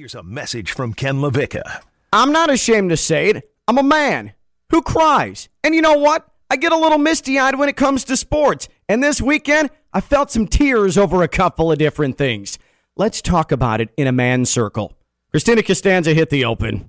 [0.00, 1.82] Here's a message from Ken LaVicka.
[2.10, 3.52] I'm not ashamed to say it.
[3.68, 4.32] I'm a man
[4.70, 5.50] who cries.
[5.62, 6.26] And you know what?
[6.48, 8.66] I get a little misty eyed when it comes to sports.
[8.88, 12.58] And this weekend, I felt some tears over a couple of different things.
[12.96, 14.96] Let's talk about it in a man circle.
[15.32, 16.88] Christina Costanza hit the open.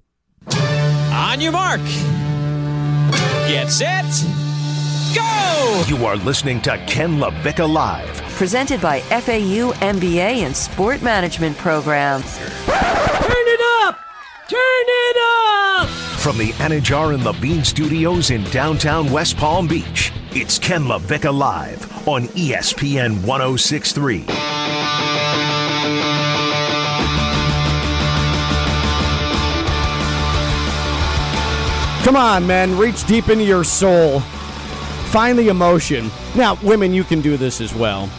[1.12, 1.82] On your mark.
[3.46, 4.06] Get set.
[5.14, 5.84] Go!
[5.86, 8.31] You are listening to Ken LaVicka Live.
[8.42, 12.24] Presented by FAU MBA and Sport Management Program.
[12.24, 12.34] Turn
[12.66, 14.00] it up!
[14.48, 15.18] Turn it
[15.78, 15.88] up!
[15.88, 22.08] From the Anidjar and Levine Studios in downtown West Palm Beach, it's Ken LaVicka Live
[22.08, 24.26] on ESPN 1063.
[32.04, 32.76] Come on, men.
[32.76, 34.22] Reach deep into your soul.
[35.12, 36.10] Find the emotion.
[36.36, 38.10] Now, women, you can do this as well.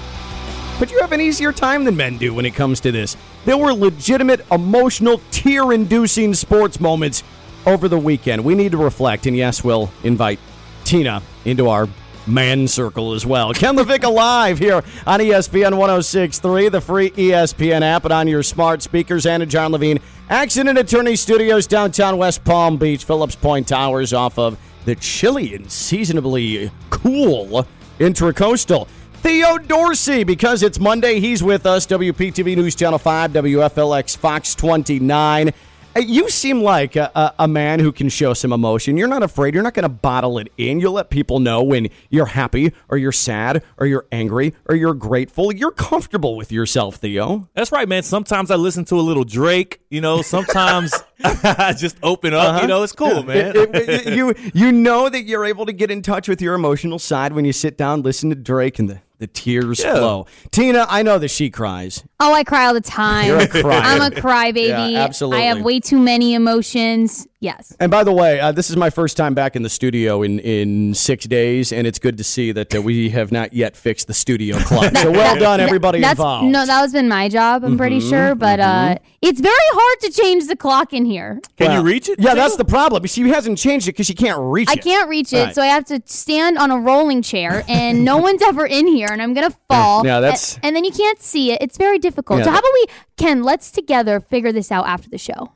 [0.83, 3.17] But you have an easier time than men do when it comes to this.
[3.45, 7.23] There were legitimate, emotional, tear inducing sports moments
[7.65, 8.43] over the weekend.
[8.45, 10.41] We need to reflect, and yes, we'll invite
[10.83, 11.89] Tina into our
[12.27, 13.53] man circle as well.
[13.55, 18.83] Ken LaVicka live here on ESPN 1063, the free ESPN app, and on your smart
[18.83, 19.25] speakers.
[19.25, 24.59] Anidjar and Levine, Accident Attorney Studios, downtown West Palm Beach, Phillips Point Towers, off of
[24.85, 27.69] the chilly and seasonably cool
[28.03, 28.89] Intracoastal.
[29.23, 31.87] Theo Dorsey, because it's Monday, he's with us.
[31.87, 35.53] WPTV News Channel 5, WFLX Fox 29.
[35.95, 38.97] Uh, You seem like a, a, man who can show some emotion.
[38.97, 39.55] You're not afraid.
[39.55, 40.81] You're not going to bottle it in.
[40.81, 44.95] You'll let people know when you're happy or you're sad or you're angry or you're
[44.95, 45.53] grateful.
[45.55, 47.49] You're comfortable with yourself, Theo.
[47.55, 48.03] That's right, man.
[48.03, 49.81] Sometimes I listen to a little Drake.
[49.91, 50.93] You know, sometimes
[51.25, 52.61] I just open up.
[52.63, 53.55] You know, it's cool, man.
[53.55, 56.55] It- it- it- you you know that you're able to get in touch with your
[56.55, 59.95] emotional side when you sit down, listen to Drake, and the, the tears Yeah.
[59.95, 60.27] flow.
[60.51, 62.03] Tina, I know that she cries.
[62.25, 63.27] Oh, I cry all the time.
[63.27, 63.73] You're a crier.
[63.73, 64.69] I'm a crybaby.
[64.93, 65.43] Yeah, absolutely.
[65.43, 67.27] I have way too many emotions.
[67.41, 67.75] Yes.
[67.81, 70.39] And by the way, uh, this is my first time back in the studio in,
[70.39, 74.07] in six days, and it's good to see that uh, we have not yet fixed
[74.07, 74.97] the studio clock.
[74.97, 76.45] So well done, everybody That's involved.
[76.45, 77.65] Mm-hmm, no, that was been my job.
[77.65, 81.41] I'm pretty sure, but uh, it's very hard to change the clock in here.
[81.57, 82.21] Can Well, you reach it?
[82.21, 83.05] Yeah, that's the problem.
[83.07, 84.79] She hasn't changed it because she can't reach I it.
[84.79, 85.55] I can't reach it, Right.
[85.57, 89.09] so I have to stand on a rolling chair, and no one's ever in here,
[89.11, 90.07] and I'm gonna fall.
[90.07, 91.61] Yeah, that's- and, and then you can't see it.
[91.61, 92.12] It's very difficult.
[92.17, 92.87] Yeah, so how about we,
[93.17, 93.43] Ken?
[93.43, 95.53] Let's together figure this out after the show.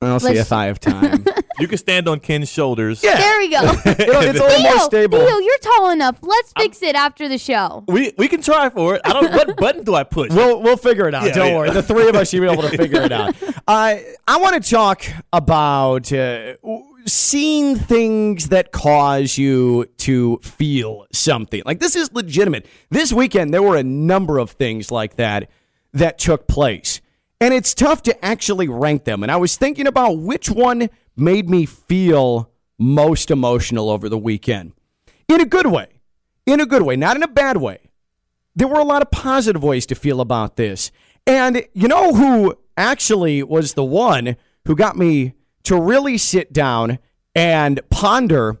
[0.00, 1.24] I'll see let's- if I have time.
[1.60, 3.04] You can stand on Ken's shoulders.
[3.04, 3.14] Yeah.
[3.18, 3.62] There we go.
[3.62, 5.18] It'll- it's a little more stable.
[5.18, 6.16] Theo, you're tall enough.
[6.22, 7.84] Let's fix it after the show.
[7.86, 9.02] We we can try for it.
[9.04, 9.30] I don't.
[9.30, 10.30] What button do I push?
[10.32, 11.26] We'll we'll figure it out.
[11.26, 11.56] Yeah, Don't yeah.
[11.56, 11.70] worry.
[11.70, 13.36] The three of us should be able to figure it out.
[13.68, 13.96] Uh,
[14.26, 16.54] I want to talk about uh,
[17.04, 21.62] seeing things that cause you to feel something.
[21.66, 22.66] Like this is legitimate.
[22.90, 25.50] This weekend there were a number of things like that
[25.92, 27.00] that took place.
[27.40, 29.22] And it's tough to actually rank them.
[29.22, 34.72] And I was thinking about which one made me feel most emotional over the weekend.
[35.28, 35.88] In a good way.
[36.46, 37.78] In a good way, not in a bad way
[38.54, 40.90] there were a lot of positive ways to feel about this.
[41.26, 44.36] And you know who actually was the one
[44.66, 46.98] who got me to really sit down
[47.34, 48.60] and ponder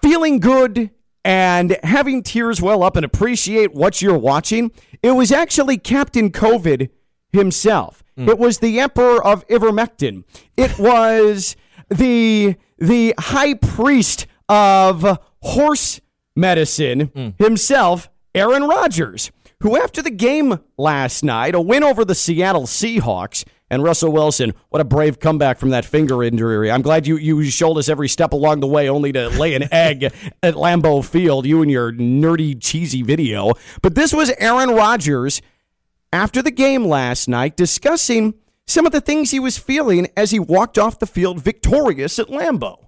[0.00, 0.90] feeling good
[1.26, 4.70] and having tears well up and appreciate what you're watching?
[5.02, 6.88] It was actually Captain COVID
[7.32, 8.04] himself.
[8.16, 8.28] Hmm.
[8.28, 10.22] It was the Emperor of Ivermectin.
[10.56, 11.56] It was
[11.88, 16.00] the the high priest of horse
[16.36, 17.30] medicine hmm.
[17.38, 19.32] himself, Aaron Rodgers,
[19.62, 24.54] who after the game last night, a win over the Seattle Seahawks, and Russell Wilson,
[24.68, 26.70] what a brave comeback from that finger injury.
[26.70, 29.68] I'm glad you, you showed us every step along the way only to lay an
[29.72, 33.52] egg at Lambeau Field, you and your nerdy, cheesy video.
[33.82, 35.42] But this was Aaron Rodgers
[36.12, 38.34] after the game last night discussing
[38.66, 42.28] some of the things he was feeling as he walked off the field victorious at
[42.28, 42.86] Lambeau.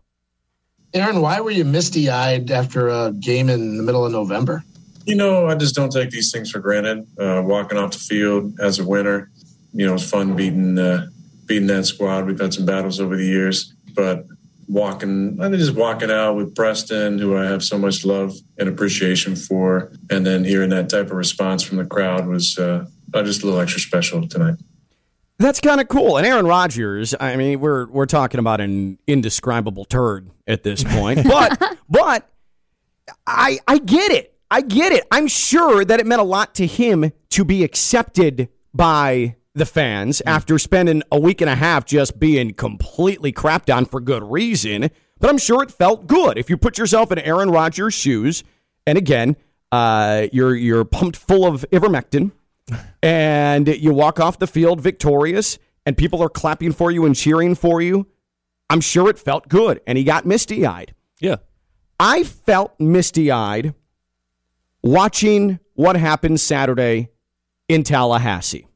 [0.94, 4.64] Aaron, why were you misty eyed after a game in the middle of November?
[5.04, 7.06] You know, I just don't take these things for granted.
[7.18, 9.30] Uh, walking off the field as a winner,
[9.72, 11.08] you know, it's fun beating uh,
[11.46, 12.26] beating that squad.
[12.26, 14.24] We've had some battles over the years, but
[14.68, 18.68] walking, I think just walking out with Preston, who I have so much love and
[18.68, 22.84] appreciation for, and then hearing that type of response from the crowd was uh,
[23.14, 24.56] uh, just a little extra special tonight.
[25.38, 26.16] That's kind of cool.
[26.16, 31.20] And Aaron Rodgers, I mean, we're we're talking about an indescribable turd at this point.
[31.28, 32.28] But but
[33.26, 34.34] I I get it.
[34.50, 35.06] I get it.
[35.10, 40.22] I'm sure that it meant a lot to him to be accepted by the fans
[40.24, 44.90] after spending a week and a half just being completely crapped on for good reason.
[45.20, 48.44] But I'm sure it felt good if you put yourself in Aaron Rodgers' shoes.
[48.86, 49.36] And again,
[49.72, 52.32] uh, you're you're pumped full of ivermectin
[53.02, 57.54] and you walk off the field victorious, and people are clapping for you and cheering
[57.54, 58.06] for you,
[58.70, 59.80] I'm sure it felt good.
[59.86, 60.94] And he got misty eyed.
[61.20, 61.36] Yeah.
[61.98, 63.74] I felt misty eyed
[64.82, 67.08] watching what happened Saturday
[67.68, 68.67] in Tallahassee.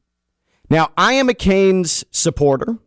[0.69, 2.77] Now, I am a Canes supporter.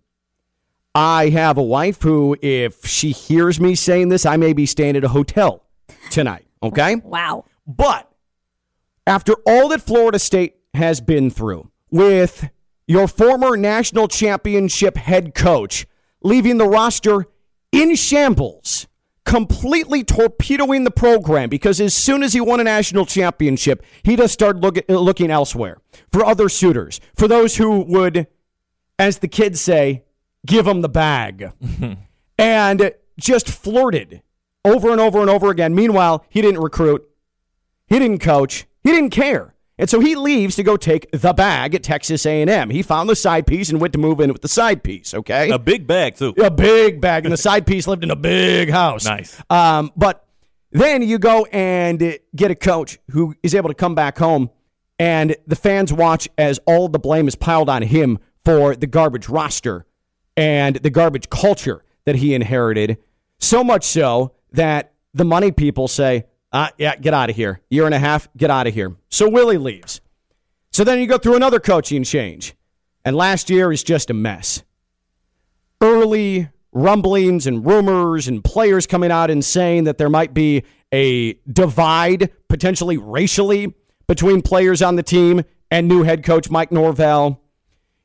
[0.94, 4.96] I have a wife who, if she hears me saying this, I may be staying
[4.96, 5.62] at a hotel
[6.10, 6.46] tonight.
[6.62, 6.96] Okay?
[6.96, 7.44] Wow.
[7.66, 8.10] But
[9.06, 12.48] after all that Florida State has been through with
[12.86, 15.86] your former national championship head coach
[16.22, 17.26] leaving the roster
[17.72, 18.86] in shambles,
[19.26, 24.32] completely torpedoing the program because as soon as he won a national championship, he just
[24.32, 25.78] started look, looking elsewhere
[26.10, 28.28] for other suitors, for those who would,
[28.98, 30.04] as the kids say,
[30.46, 31.50] give him the bag.
[32.38, 34.22] and just flirted
[34.64, 35.74] over and over and over again.
[35.74, 37.06] Meanwhile, he didn't recruit,
[37.88, 39.55] he didn't coach, he didn't care.
[39.78, 42.70] And so he leaves to go take the bag at Texas A&M.
[42.70, 45.50] He found the side piece and went to move in with the side piece, okay?
[45.50, 46.34] A big bag, too.
[46.38, 47.26] A big bag.
[47.26, 49.04] And the side piece lived in a big house.
[49.04, 49.38] Nice.
[49.50, 50.26] Um, but
[50.70, 54.50] then you go and get a coach who is able to come back home,
[54.98, 59.28] and the fans watch as all the blame is piled on him for the garbage
[59.28, 59.84] roster
[60.38, 62.96] and the garbage culture that he inherited.
[63.40, 66.24] So much so that the money people say,
[66.56, 67.60] uh, yeah, get out of here.
[67.68, 68.96] Year and a half, get out of here.
[69.10, 70.00] So Willie leaves.
[70.72, 72.54] So then you go through another coaching change.
[73.04, 74.62] And last year is just a mess.
[75.80, 81.34] Early rumblings and rumors and players coming out and saying that there might be a
[81.50, 83.74] divide, potentially racially,
[84.06, 87.42] between players on the team and new head coach Mike Norvell.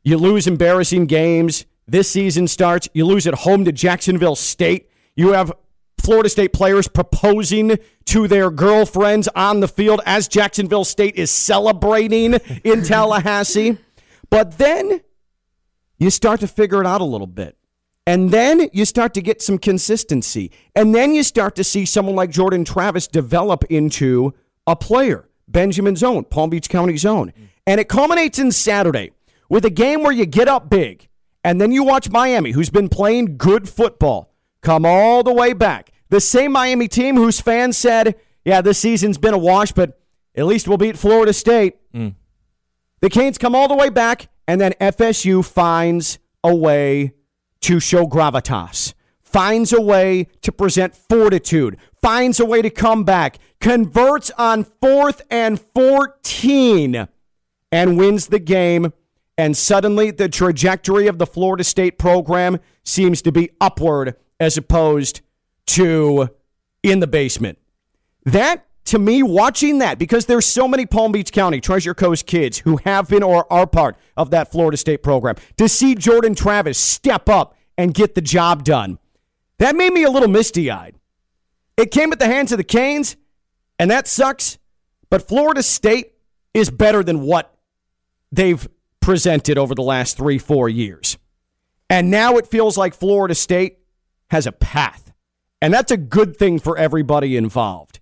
[0.04, 1.66] You lose embarrassing games.
[1.88, 2.90] This season starts.
[2.94, 4.90] You lose at home to Jacksonville State.
[5.16, 5.54] You have
[6.02, 12.34] Florida State players proposing to their girlfriends on the field as Jacksonville State is celebrating
[12.64, 13.78] in Tallahassee.
[14.30, 15.02] But then
[15.98, 17.58] you start to figure it out a little bit.
[18.08, 20.52] And then you start to get some consistency.
[20.76, 24.34] And then you start to see someone like Jordan Travis develop into
[24.66, 27.32] a player, Benjamin Zone, Palm Beach County Zone.
[27.68, 29.12] And it culminates in Saturday
[29.50, 31.08] with a game where you get up big.
[31.44, 34.31] And then you watch Miami, who's been playing good football,
[34.62, 35.92] come all the way back.
[36.10, 38.16] The same Miami team whose fans said,
[38.46, 40.00] yeah, this season's been a wash, but
[40.36, 41.78] at least we'll beat Florida State.
[41.94, 42.16] Mm.
[43.02, 47.14] The Canes come all the way back, and then FSU finds a way
[47.62, 53.38] to show gravitas, finds a way to present fortitude, finds a way to come back,
[53.60, 57.08] converts on fourth and 14,
[57.72, 58.94] and wins the game.
[59.38, 65.22] And suddenly, the trajectory of the Florida State program seems to be upward as opposed
[65.68, 66.28] to
[66.84, 67.60] in the basement.
[68.26, 72.58] That to me, watching that, because there's so many Palm Beach County Treasure Coast kids
[72.58, 76.80] who have been or are part of that Florida State program, to see Jordan Travis
[76.80, 78.98] step up and get the job done,
[79.60, 80.98] that made me a little misty eyed.
[81.78, 83.16] It came at the hands of the Canes,
[83.78, 84.58] and that sucks,
[85.12, 86.14] but Florida State
[86.54, 87.56] is better than what
[88.32, 88.68] they've
[89.00, 91.18] presented over the last three, four years.
[91.90, 93.78] And now it feels like Florida State
[94.32, 95.12] has a path.
[95.62, 98.00] And that's a good thing for everybody involved.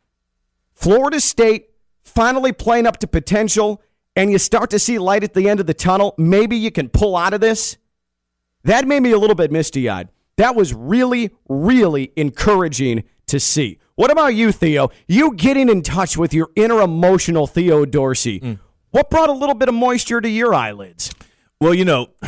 [0.75, 1.71] Florida State
[2.03, 3.81] finally playing up to potential,
[4.15, 6.13] and you start to see light at the end of the tunnel.
[6.19, 7.77] Maybe you can pull out of this.
[8.63, 10.09] That made me a little bit misty eyed.
[10.37, 13.79] That was really, really encouraging to see.
[13.95, 14.91] What about you, Theo?
[15.07, 18.39] You getting in touch with your inner emotional Theo Dorsey.
[18.39, 18.59] Mm.
[18.91, 21.11] What brought a little bit of moisture to your eyelids?
[21.59, 22.09] Well, you know,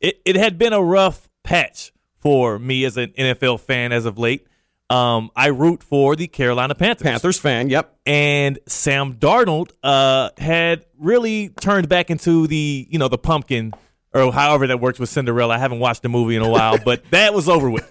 [0.00, 4.18] it, it had been a rough patch for me as an NFL fan as of
[4.18, 4.46] late.
[4.90, 7.04] Um, I root for the Carolina Panthers.
[7.04, 7.96] Panthers fan, yep.
[8.04, 13.72] And Sam Darnold uh, had really turned back into the you know the pumpkin
[14.12, 15.54] or however that works with Cinderella.
[15.54, 17.88] I haven't watched the movie in a while, but that was over with.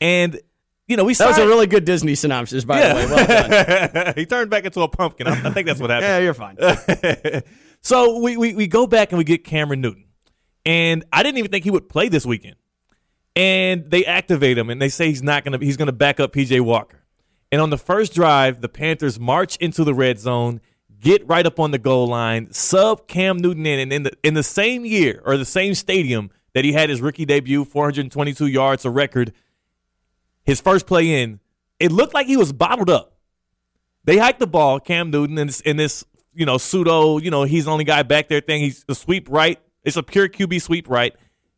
[0.00, 0.40] And
[0.86, 3.06] you know we That was a really good Disney synopsis, by the way.
[3.06, 4.12] Well done.
[4.16, 5.26] he turned back into a pumpkin.
[5.26, 6.08] I, I think that's what happened.
[6.10, 7.42] yeah, you're fine.
[7.80, 10.04] so we, we we go back and we get Cameron Newton,
[10.64, 12.54] and I didn't even think he would play this weekend.
[13.36, 16.60] And they activate him, and they say he's not gonna he's gonna back up PJ
[16.60, 17.00] Walker.
[17.52, 20.60] And on the first drive, the Panthers march into the red zone,
[21.00, 24.34] get right up on the goal line, sub Cam Newton in, and in the in
[24.34, 28.84] the same year or the same stadium that he had his rookie debut, 422 yards,
[28.84, 29.32] a record.
[30.44, 31.38] His first play in,
[31.78, 33.14] it looked like he was bottled up.
[34.04, 37.44] They hiked the ball, Cam Newton, in this, in this you know pseudo, you know
[37.44, 38.62] he's the only guy back there thing.
[38.62, 39.58] He's the sweep right.
[39.84, 41.14] It's a pure QB sweep right.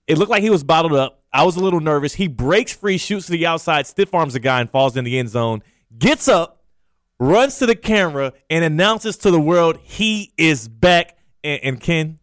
[0.07, 1.22] It looked like he was bottled up.
[1.33, 2.15] I was a little nervous.
[2.15, 5.19] He breaks free, shoots to the outside, stiff arms a guy, and falls in the
[5.19, 5.63] end zone.
[5.99, 6.63] Gets up,
[7.19, 12.19] runs to the camera, and announces to the world he is back and, and Ken,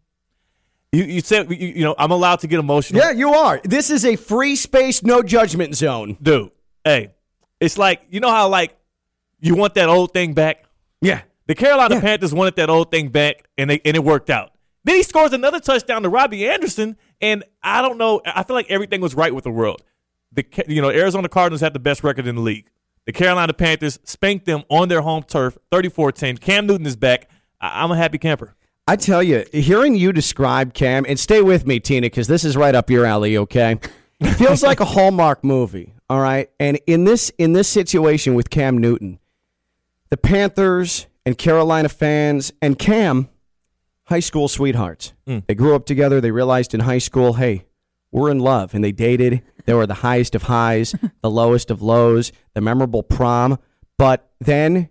[0.92, 3.00] you you said you, you know I'm allowed to get emotional.
[3.02, 3.60] Yeah, you are.
[3.64, 6.16] This is a free space, no judgment zone.
[6.20, 6.50] dude.
[6.84, 7.14] Hey,
[7.60, 8.76] it's like you know how like
[9.40, 10.64] you want that old thing back.
[11.00, 11.22] Yeah.
[11.46, 12.00] The Carolina Yeah.
[12.00, 14.52] Panthers wanted that old thing back, and they and it worked out.
[14.84, 18.22] Then he scores another touchdown to Robbie Anderson, and I don't know.
[18.24, 19.82] I feel like everything was right with the world.
[20.32, 22.70] The you know Arizona Cardinals had the best record in the league.
[23.06, 26.38] The Carolina Panthers spanked them on their home turf, 34-10.
[26.40, 27.28] Cam Newton is back.
[27.60, 28.54] I- I'm a happy camper.
[28.86, 32.56] I tell you, hearing you describe Cam, and stay with me, Tina, because this is
[32.56, 33.36] right up your alley.
[33.36, 33.78] Okay,
[34.20, 35.94] it feels like a Hallmark movie.
[36.08, 39.18] All right, and in this in this situation with Cam Newton,
[40.08, 43.28] the Panthers and Carolina fans and Cam,
[44.10, 45.14] high school sweethearts.
[45.46, 46.20] They grew up together.
[46.20, 47.64] They realized in high school, hey,
[48.10, 49.42] we're in love, and they dated.
[49.64, 53.58] They were the highest of highs, the lowest of lows, the memorable prom.
[53.96, 54.88] But then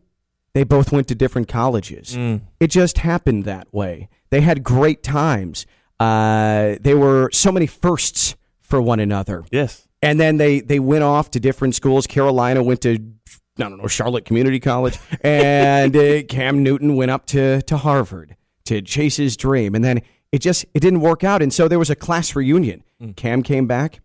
[0.54, 2.16] they both went to different colleges.
[2.60, 4.08] It just happened that way.
[4.30, 5.66] They had great times.
[6.00, 9.44] Uh, they were so many firsts for one another.
[9.52, 9.88] Yes.
[10.02, 12.08] And then they they went off to different schools.
[12.08, 17.26] Carolina went to I don't know Charlotte Community College, and uh, Cam Newton went up
[17.28, 18.38] to to Harvard
[18.70, 19.76] to chase his dream.
[19.76, 22.84] And then it just it didn't work out, and so there was a class reunion.
[23.02, 23.16] Mm.
[23.16, 24.00] Cam came back.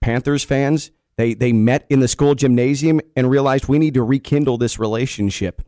[0.00, 4.58] Panthers fans they they met in the school gymnasium and realized we need to rekindle
[4.58, 5.62] this relationship,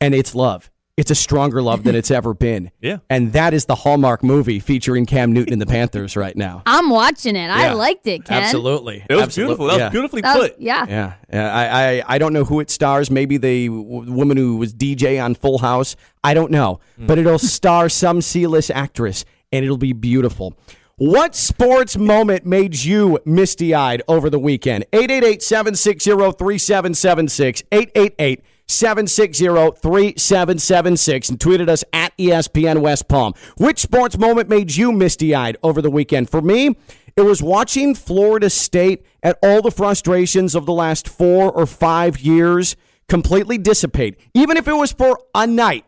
[0.00, 0.70] and it's love.
[0.96, 2.70] It's a stronger love than it's ever been.
[2.80, 2.98] Yeah.
[3.08, 6.62] And that is the Hallmark movie featuring Cam Newton and the Panthers right now.
[6.66, 7.48] I'm watching it.
[7.48, 7.72] I Yeah.
[7.72, 8.42] liked it, Ken.
[8.42, 9.04] Absolutely.
[9.08, 9.66] It was Absolute- beautiful.
[9.68, 10.60] That was beautifully That was- put.
[10.60, 10.86] yeah.
[10.86, 11.54] Yeah, yeah.
[11.54, 11.64] I,
[12.00, 13.10] I, I don't know who it stars.
[13.10, 15.96] Maybe the w- woman who was DJ on Full House.
[16.22, 17.06] I don't know, hmm.
[17.06, 20.54] but it'll star some C-list actress, and it'll be beautiful.
[20.96, 24.84] What sports moment made you misty-eyed over the weekend?
[28.68, 30.14] 888-760-3776.
[30.54, 33.34] 888-760-3776 and tweeted us at ESPN West Palm.
[33.56, 36.30] Which sports moment made you misty-eyed over the weekend?
[36.30, 36.76] For me,
[37.16, 42.18] it was watching Florida State at all the frustrations of the last four or five
[42.18, 42.76] years
[43.08, 44.18] completely dissipate.
[44.32, 45.84] Even if it was for a night,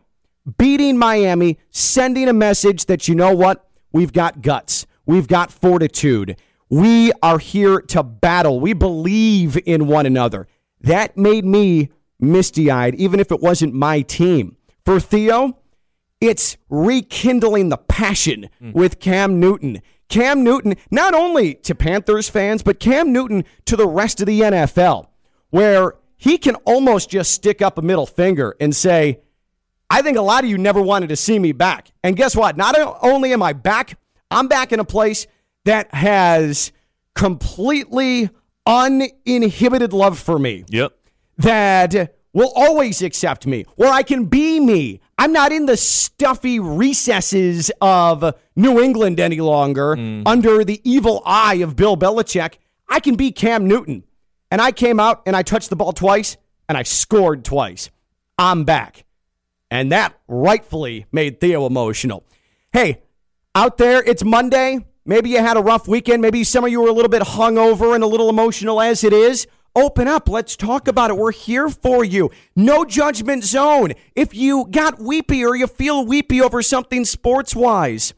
[0.57, 3.67] beating Miami, sending a message that, you know what?
[3.91, 4.85] We've got guts.
[5.05, 6.37] We've got fortitude.
[6.69, 8.59] We are here to battle.
[8.59, 10.47] We believe in one another.
[10.81, 14.57] That made me misty eyed, even if it wasn't my team.
[14.85, 15.57] For Theo,
[16.21, 18.71] it's rekindling the passion hmm.
[18.71, 19.81] with Cam Newton.
[20.09, 24.41] Cam Newton, not only to Panthers fans, but Cam Newton to the rest of the
[24.41, 25.07] NFL,
[25.49, 29.19] where he can almost just stick up a middle finger and say,
[29.89, 31.91] I think a lot of you never wanted to see me back.
[32.03, 32.57] And guess what?
[32.57, 33.97] Not only am I back,
[34.31, 35.27] I'm back in a place
[35.65, 36.71] that has
[37.15, 38.29] completely
[38.65, 40.96] uninhibited love for me Yep.
[41.37, 45.01] That will always accept me, where I can be me.
[45.17, 50.23] I'm not in the stuffy recesses of New England any longer mm.
[50.25, 52.55] under the evil eye of Bill Belichick.
[52.87, 54.03] I can be Cam Newton.
[54.51, 56.37] And I came out and I touched the ball twice
[56.69, 57.89] and I scored twice.
[58.37, 59.05] I'm back.
[59.69, 62.23] And that rightfully made Theo emotional.
[62.71, 63.01] Hey,
[63.55, 64.85] out there, it's Monday.
[65.05, 66.21] Maybe you had a rough weekend.
[66.21, 69.13] Maybe some of you were a little bit hungover and a little emotional as it
[69.13, 69.47] is.
[69.77, 70.27] Open up.
[70.27, 71.17] Let's talk about it.
[71.17, 72.31] We're here for you.
[72.55, 73.93] No judgment zone.
[74.15, 78.15] If you got weepy or you feel weepy over something sports wise,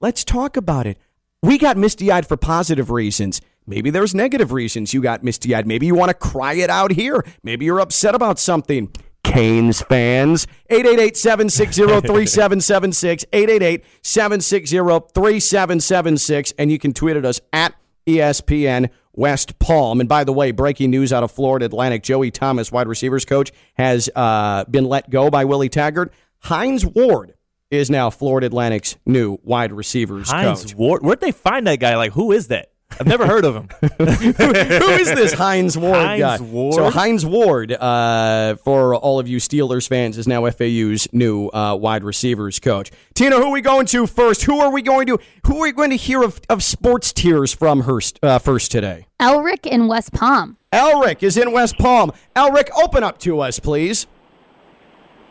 [0.00, 0.98] let's talk about it.
[1.42, 3.40] We got misty eyed for positive reasons.
[3.66, 5.66] Maybe there's negative reasons you got misty eyed.
[5.66, 7.24] Maybe you want to cry it out here.
[7.42, 8.92] Maybe you're upset about something.
[9.24, 10.46] Canes fans.
[10.68, 13.24] 888 760 3776.
[13.32, 14.76] 888 760
[15.12, 16.52] 3776.
[16.56, 17.74] And you can tweet at us at
[18.06, 20.00] ESPN West Palm.
[20.00, 23.52] And by the way, breaking news out of Florida Atlantic Joey Thomas, wide receivers coach,
[23.74, 26.12] has uh, been let go by Willie Taggart.
[26.38, 27.34] Hines Ward
[27.70, 30.74] is now Florida Atlantic's new wide receivers Hines coach.
[30.74, 31.02] Ward.
[31.02, 31.96] Where'd they find that guy?
[31.96, 32.69] Like, who is that?
[32.98, 33.68] I've never heard of him.
[33.98, 36.38] Who is this Hines Ward Hines guy?
[36.40, 36.74] Ward?
[36.74, 41.76] So Hines Ward, uh, for all of you Steelers fans, is now FAU's new uh,
[41.76, 42.90] wide receivers coach.
[43.14, 44.42] Tina, who are we going to first?
[44.42, 45.18] Who are we going to?
[45.46, 49.06] Who are we going to hear of, of sports tears from Hurst, uh, first today?
[49.20, 50.56] Elric in West Palm.
[50.72, 52.12] Elric is in West Palm.
[52.34, 54.06] Elric, open up to us, please.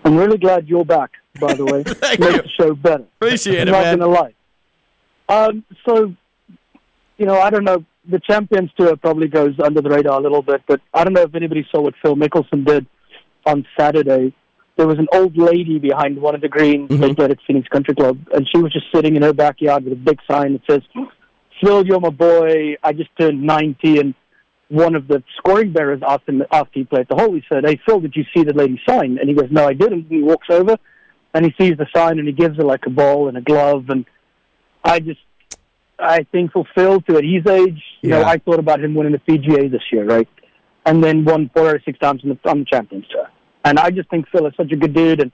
[0.05, 1.83] I'm really glad you're back, by the way.
[1.87, 2.41] Thank Makes you.
[2.41, 3.05] the show better.
[3.21, 3.99] Appreciate I'm it, not man.
[3.99, 4.33] gonna lie.
[5.27, 6.15] Um, so,
[7.19, 7.83] you know, I don't know.
[8.09, 11.21] The Champions Tour probably goes under the radar a little bit, but I don't know
[11.21, 12.88] if anybody saw what Phil Mickelson did
[13.45, 14.33] on Saturday.
[14.77, 17.01] There was an old lady behind one of the greens Mm-hmm.
[17.01, 19.93] they played at Phoenix Country Club, and she was just sitting in her backyard with
[19.93, 20.81] a big sign that says,
[21.61, 22.75] "Phil, you're my boy.
[22.81, 24.13] I just turned 90." And
[24.69, 27.33] one of the scoring bearers asked him after he played the hole.
[27.33, 29.73] He said, "Hey, Phil, did you see the lady's sign?" And he goes, "No, I
[29.73, 30.77] didn't." And he walks over,
[31.33, 33.89] and he sees the sign and he gives it like a ball and a glove,
[33.89, 34.05] and
[34.83, 35.19] I just
[36.01, 39.11] I think for Phil to at his age, you know, I thought about him winning
[39.13, 40.27] the PGA this year, right?
[40.85, 43.27] And then won four out of six times on the, on the Champions Tour.
[43.65, 45.31] And I just think Phil is such a good dude, and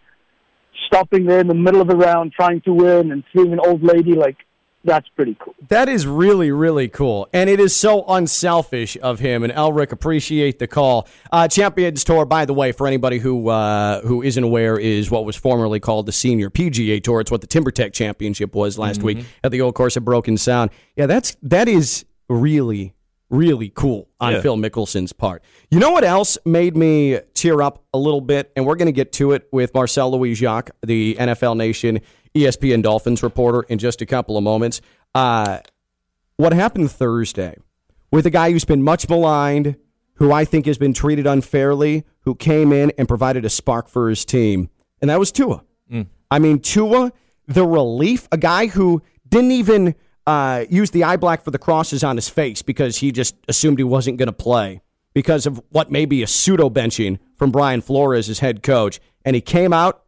[0.88, 3.84] stopping there in the middle of the round, trying to win, and seeing an old
[3.84, 4.38] lady like
[4.86, 5.54] that's pretty cool.
[5.68, 7.28] That is really, really cool.
[7.34, 9.44] And it is so unselfish of him.
[9.44, 11.08] And Elric, appreciate the call.
[11.32, 15.26] Uh, Champions Tour, by the way, for anybody who uh, who isn't aware, is what
[15.26, 17.20] was formerly called the Senior PGA Tour.
[17.22, 20.72] It's what the TimberTech Championship was last week at the old course of Broken Sound.
[20.96, 22.94] Yeah, that's that is really,
[23.30, 24.42] really cool on Yeah.
[24.42, 25.44] Phil Mickelson's part.
[25.72, 28.52] You know what else made me tear up a little bit?
[28.56, 32.02] And we're going to get to it with Marcel Louis Jacques, the NFL Nation
[32.36, 34.82] ESPN Dolphins reporter, in just a couple of moments.
[35.14, 35.60] Uh,
[36.38, 37.56] what happened Thursday
[38.12, 39.78] with a guy who's been much maligned,
[40.16, 44.10] who I think has been treated unfairly, who came in and provided a spark for
[44.10, 44.70] his team,
[45.02, 45.64] and that was Tua.
[46.32, 47.12] I mean, Tua,
[47.48, 49.96] the relief, a guy who didn't even
[50.28, 53.78] uh, use the eye black for the crosses on his face because he just assumed
[53.78, 54.82] he wasn't going to play
[55.14, 59.00] because of what may be a pseudo benching from Brian Flores, his head coach.
[59.24, 60.04] And he came out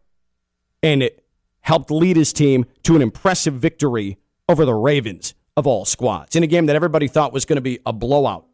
[0.81, 1.23] and it
[1.67, 6.41] helped lead his team to an impressive victory over the Ravens of all squads in
[6.41, 8.45] a game that everybody thought was going to be a blowout.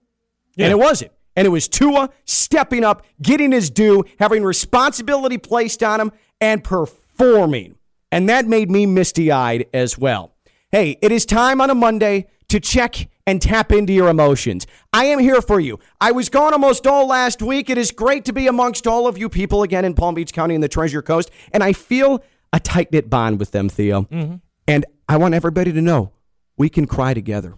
[0.58, 1.12] And it wasn't.
[1.36, 6.64] And it was Tua stepping up, getting his due, having responsibility placed on him, and
[6.64, 7.76] performing.
[8.12, 10.34] And that made me misty eyed as well.
[10.72, 14.66] Hey, it is time on a Monday to check and tap into your emotions.
[14.92, 15.78] I am here for you.
[16.02, 17.70] I was gone almost all last week.
[17.70, 20.56] It is great to be amongst all of you people again in Palm Beach County
[20.56, 21.30] and the Treasure Coast.
[21.52, 24.04] And I feel a tight knit bond with them, Theo.
[24.04, 24.36] Mm-hmm.
[24.68, 26.12] And I want everybody to know
[26.56, 27.56] we can cry together.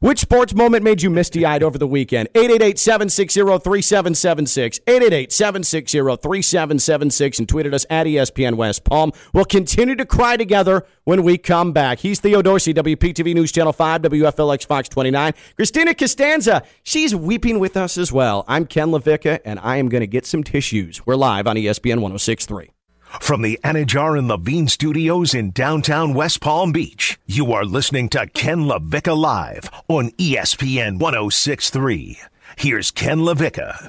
[0.00, 2.30] Which sports moment made you misty eyed over the weekend?
[2.34, 4.80] 888 760 3776.
[4.88, 7.38] 888 760 3776.
[7.38, 9.12] And tweeted us at ESPN West Palm.
[9.32, 12.00] We'll continue to cry together when we come back.
[12.00, 15.32] He's Theo Dorsey, WPTV News Channel 5, WFLX Fox 29.
[15.54, 18.44] Christina Costanza, she's weeping with us as well.
[18.48, 21.06] I'm Ken LaVicka, and I am going to get some tissues.
[21.06, 22.72] We're live on ESPN 1063.
[23.08, 28.26] From the Anidjar and Levine studios in downtown West Palm Beach, you are listening to
[28.28, 32.18] Ken LaVicka Live on ESPN 1063.
[32.56, 33.88] Here's Ken LaVicka.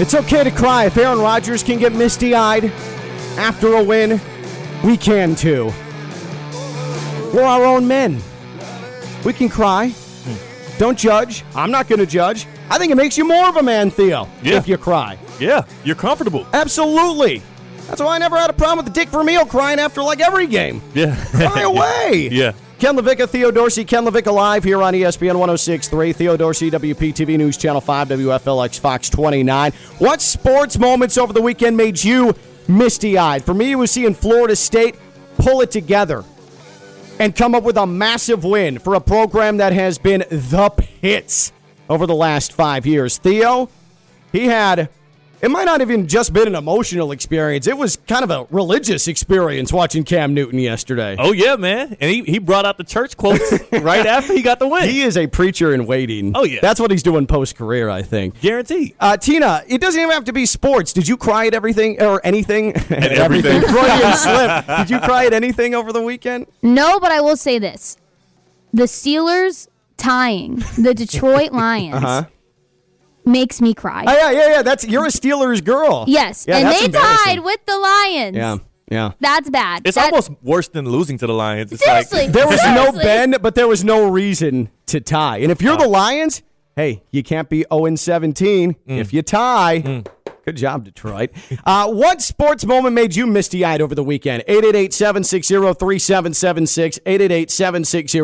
[0.00, 0.86] It's okay to cry.
[0.86, 2.64] If Aaron Rodgers can get misty eyed
[3.36, 4.20] after a win,
[4.82, 5.66] we can too.
[7.32, 8.20] We're our own men.
[9.24, 9.90] We can cry.
[9.90, 10.78] Hmm.
[10.78, 11.44] Don't judge.
[11.54, 12.46] I'm not going to judge.
[12.72, 14.56] I think it makes you more of a man, Theo, Yeah.
[14.56, 15.18] if you cry.
[15.38, 16.46] Yeah, you're comfortable.
[16.54, 17.42] Absolutely.
[17.88, 20.80] That's why I never had a problem with Dick Vermeil crying after like every game.
[20.94, 21.14] Yeah.
[21.32, 22.28] Cry away.
[22.32, 22.52] Yeah.
[22.78, 26.12] Ken LaVicka, Theo Dorsey, Ken LaVicka live here on ESPN 1063.
[26.14, 29.72] Theo Dorsey, WPTV News Channel 5, WFLX Fox 29.
[29.98, 32.34] What sports moments over the weekend made you
[32.68, 33.44] misty eyed?
[33.44, 34.96] For me, it was seeing Florida State
[35.36, 36.24] pull it together
[37.20, 41.52] and come up with a massive win for a program that has been the pits
[41.88, 43.18] over the last five years.
[43.18, 43.68] Theo,
[44.32, 44.88] he had.
[45.42, 47.66] It might not even just been an emotional experience.
[47.66, 51.16] It was kind of a religious experience watching Cam Newton yesterday.
[51.18, 51.96] Oh yeah, man.
[52.00, 54.88] And he, he brought out the church quotes right after he got the win.
[54.88, 56.30] He is a preacher in waiting.
[56.36, 56.60] Oh, yeah.
[56.62, 58.40] That's what he's doing post career, I think.
[58.40, 58.94] Guaranteed.
[59.00, 60.92] Uh, Tina, it doesn't even have to be sports.
[60.92, 62.76] Did you cry at everything or anything?
[62.76, 63.62] At everything.
[63.68, 64.64] Freudian slip.
[64.66, 66.46] Did you cry at anything over the weekend?
[66.62, 67.96] No, but I will say this:
[68.72, 72.24] the Steelers tying the Detroit Lions Uh-huh.
[73.24, 74.04] makes me cry.
[74.06, 74.62] Oh, yeah, yeah, yeah.
[74.62, 76.04] That's you're a Steelers girl.
[76.08, 77.18] yes, Yeah, and they embarrassing.
[77.24, 78.36] tied with the Lions.
[78.36, 78.56] Yeah,
[78.90, 79.10] yeah.
[79.20, 79.82] That's bad.
[79.84, 81.72] It's That- almost worse than losing to the Lions.
[81.72, 82.22] It's seriously.
[82.24, 83.04] like There was no seriously.
[83.04, 85.38] bend, but there was no reason to tie.
[85.38, 86.42] And if you're the Lions,
[86.76, 90.02] hey, you can't be 0 17 if you tie.
[90.44, 91.30] Good job, Detroit.
[91.64, 94.42] Uh, what sports moment made you misty eyed over the weekend?
[94.48, 96.98] 888 760 3776.
[97.06, 98.18] 888 760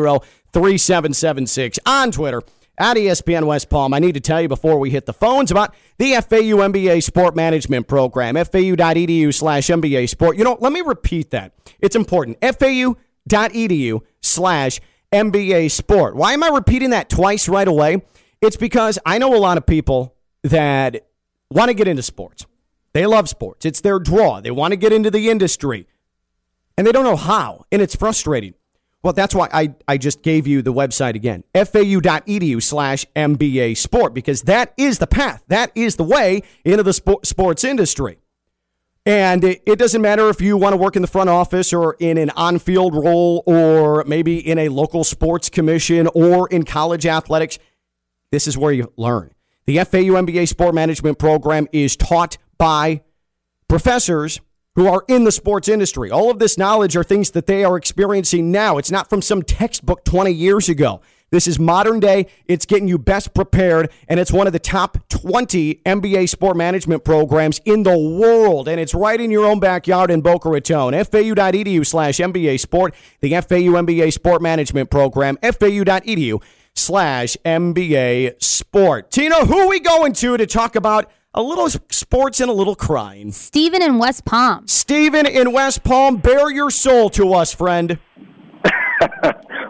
[0.51, 1.79] 3776.
[1.85, 2.41] On Twitter,
[2.79, 3.93] at ESPN West Palm.
[3.93, 7.35] I need to tell you before we hit the phones about the FAU MBA Sport
[7.35, 10.37] Management Program, fau.edu slash MBA Sport.
[10.37, 11.53] You know, let me repeat that.
[11.79, 12.37] It's important.
[12.41, 14.79] FAU.edu slash
[15.11, 16.15] MBA Sport.
[16.15, 18.01] Why am I repeating that twice right away?
[18.41, 21.08] It's because I know a lot of people that
[21.49, 22.45] want to get into sports.
[22.93, 23.65] They love sports.
[23.65, 24.41] It's their draw.
[24.41, 25.87] They want to get into the industry
[26.79, 28.53] and they don't know how, and it's frustrating.
[29.03, 34.13] Well, that's why I, I just gave you the website again, fau.edu slash MBA sport,
[34.13, 35.43] because that is the path.
[35.49, 38.19] That is the way into the spo- sports industry.
[39.05, 41.97] And it, it doesn't matter if you want to work in the front office or
[41.99, 47.05] in an on field role or maybe in a local sports commission or in college
[47.05, 47.59] athletics.
[48.31, 49.31] This is where you learn.
[49.69, 53.03] The FAU MBA Sport Management Program is taught by
[53.67, 54.41] professors
[54.73, 56.09] who are in the sports industry.
[56.09, 58.79] All of this knowledge are things that they are experiencing now.
[58.79, 61.01] It's not from some textbook 20 years ago.
[61.29, 62.25] This is modern day.
[62.47, 67.03] It's getting you best prepared, and it's one of the top 20 MBA sport management
[67.03, 68.67] programs in the world.
[68.67, 70.93] And it's right in your own backyard in Boca Raton.
[70.93, 76.41] FAU.edu slash MBA sport, the FAU MBA sport management program, FAU.edu
[76.79, 79.11] slash MBA sport.
[79.11, 82.75] Tina, who are we going to to talk about a little sports and a little
[82.75, 83.31] crying?
[83.31, 84.67] Stephen in West Palm.
[84.67, 87.99] Stephen in West Palm, bare your soul to us, friend.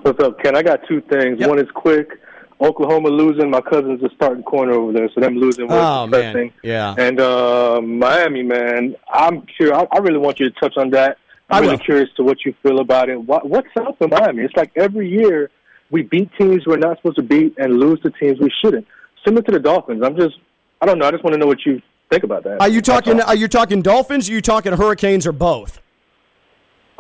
[0.02, 0.56] What's up, Ken?
[0.56, 1.46] I got two things.
[1.46, 2.10] One is quick.
[2.62, 3.50] Oklahoma losing.
[3.50, 6.52] My cousin's a starting corner over there, so them losing was Oh, man.
[6.64, 6.94] Yeah.
[6.98, 9.78] And uh, Miami, man, I'm curious.
[9.78, 11.18] I, I really want you to touch on that.
[11.50, 11.80] I'm I really will.
[11.80, 13.16] curious to what you feel about it.
[13.16, 14.44] What, what's up in Miami?
[14.44, 15.50] It's like every year
[15.92, 18.86] we beat teams we're not supposed to beat and lose to teams we shouldn't.
[19.26, 20.02] Similar to the Dolphins.
[20.04, 20.36] I'm just,
[20.82, 21.06] I don't know.
[21.08, 22.62] I just want to know what you think about that.
[22.62, 23.20] Are you talking?
[23.22, 24.30] Are you talking Dolphins?
[24.30, 25.82] Are you talking Hurricanes or both?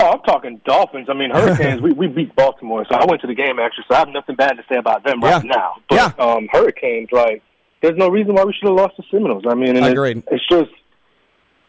[0.02, 1.08] Oh, I'm talking Dolphins.
[1.10, 1.82] I mean, Hurricanes.
[1.82, 3.84] we, we beat Baltimore, so I went to the game actually.
[3.89, 5.52] So I have nothing bad to say about them right Yeah.
[5.56, 5.75] now.
[5.89, 7.43] But um, Hurricanes, like,
[7.82, 9.43] there's no reason why we should have lost the Seminoles.
[9.47, 10.23] I mean, and it- Agreed.
[10.32, 10.71] it's just,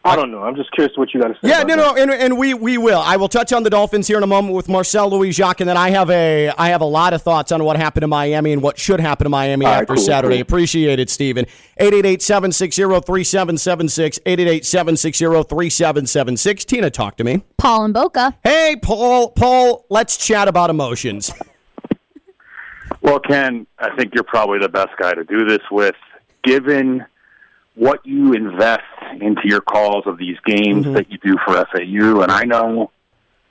[0.03, 0.41] I don't know.
[0.41, 1.49] I'm just curious what you got to say.
[1.49, 2.07] Yeah, about no, that.
[2.07, 2.99] no, and, and we we will.
[2.99, 5.69] I will touch on the Dolphins here in a moment with Marcel Louis Jacques, and
[5.69, 8.51] then I have a I have a lot of thoughts on what happened to Miami
[8.51, 10.37] and what should happen to Miami All right, after cool, Saturday.
[10.37, 10.41] cool.
[10.41, 11.45] Appreciate it, Stephen.
[11.79, 16.65] 888-760-3776, 888-760-3776.
[16.65, 17.43] Tina, talk to me.
[17.57, 18.35] Paul and Boca.
[18.43, 19.29] Hey, Paul.
[19.31, 21.31] Paul, let's chat about emotions.
[23.01, 25.95] Well, Ken, I think you're probably the best guy to do this with,
[26.43, 27.05] given
[27.75, 28.81] what you invest
[29.19, 30.93] into your calls of these games Mm-hmm.
[30.93, 32.21] that you do for FAU.
[32.21, 32.91] And I know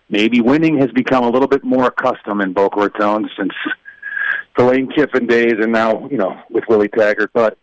[0.09, 3.52] maybe winning has become a little bit more accustomed in Boca Raton since
[4.56, 7.30] the Lane Kiffin days and now, you know, with Willie Taggart.
[7.33, 7.56] But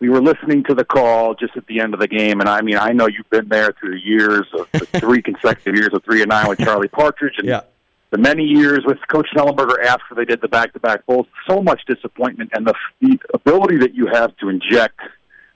[0.00, 2.60] we were listening to the call just at the end of the game, and I
[2.60, 6.04] mean, I know you've been there through the years of the three consecutive years of
[6.04, 7.62] three and nine with Charlie Partridge, and Yeah.
[8.10, 11.26] the many years with Coach Schnellenberger after they did the back-to-back bowls.
[11.48, 15.00] So much disappointment, and the, the ability that you have to inject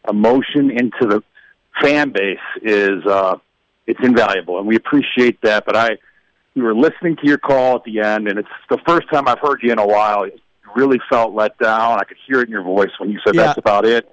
[0.09, 1.23] emotion into the
[1.81, 3.37] fan base is uh,
[3.87, 5.65] it's invaluable, and we appreciate that.
[5.65, 5.91] But I,
[6.55, 9.39] we were listening to your call at the end, and it's the first time I've
[9.41, 10.27] heard you in a while.
[10.27, 10.39] You
[10.75, 11.99] really felt let down.
[11.99, 13.47] I could hear it in your voice when you said Yeah.
[13.47, 14.09] that's about it.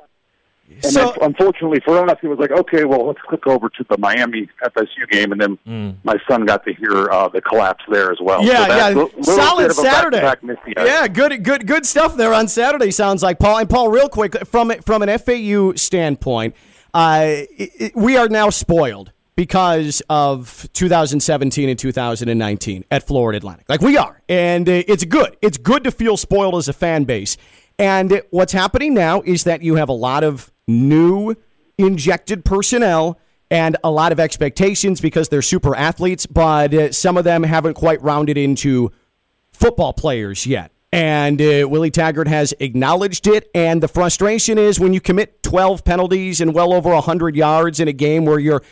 [0.72, 3.86] And So- then, unfortunately for us, it was like, okay, well, let's click over to
[3.90, 8.12] the Miami FSU game, and then my son got to hear uh, the collapse there
[8.12, 8.44] as well.
[8.44, 8.88] Yeah, so yeah.
[8.90, 10.22] little Solid a Saturday.
[10.22, 10.60] back-to-back.
[10.78, 12.92] Yeah, good, good, good stuff there on Saturday.
[12.92, 13.90] Sounds like Paul and Paul.
[13.90, 16.56] Real quick, from from an FAU standpoint,
[16.94, 23.66] uh, it, it- we are now spoiled because of 2017 and 2019 at Florida Atlantic.
[23.70, 25.36] Like we are, and uh, it's good.
[25.42, 27.38] It's good to feel spoiled as a fan base.
[27.78, 31.36] And what's happening now is that you have a lot of new
[31.78, 33.20] injected personnel
[33.52, 37.74] and a lot of expectations because they're super athletes, but uh, some of them haven't
[37.74, 38.92] quite rounded into
[39.52, 40.72] football players yet.
[40.92, 43.50] And uh, Willie Taggart has acknowledged it.
[43.54, 47.88] And the frustration is when you commit 12 penalties and well over 100 yards in
[47.88, 48.64] a game where you're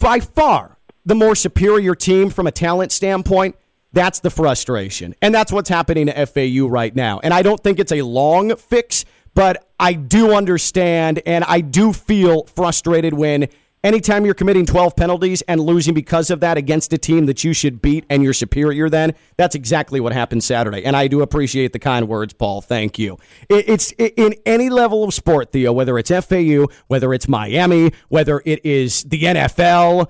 [0.00, 3.56] by far the more superior team from a talent standpoint,
[3.92, 5.14] that's the frustration.
[5.22, 7.20] And that's what's happening to FAU right now.
[7.20, 9.04] And I don't think it's a long fix,
[9.36, 13.48] but I do understand and I do feel frustrated when
[13.84, 17.52] anytime you're committing 12 penalties and losing because of that against a team that you
[17.52, 20.82] should beat and you're superior then, that's exactly what happened Saturday.
[20.84, 22.62] And I do appreciate the kind words, Paul.
[22.62, 23.18] Thank you.
[23.50, 28.64] It's in any level of sport, Theo, whether it's FAU, whether it's Miami, whether it
[28.64, 30.08] is the NFL,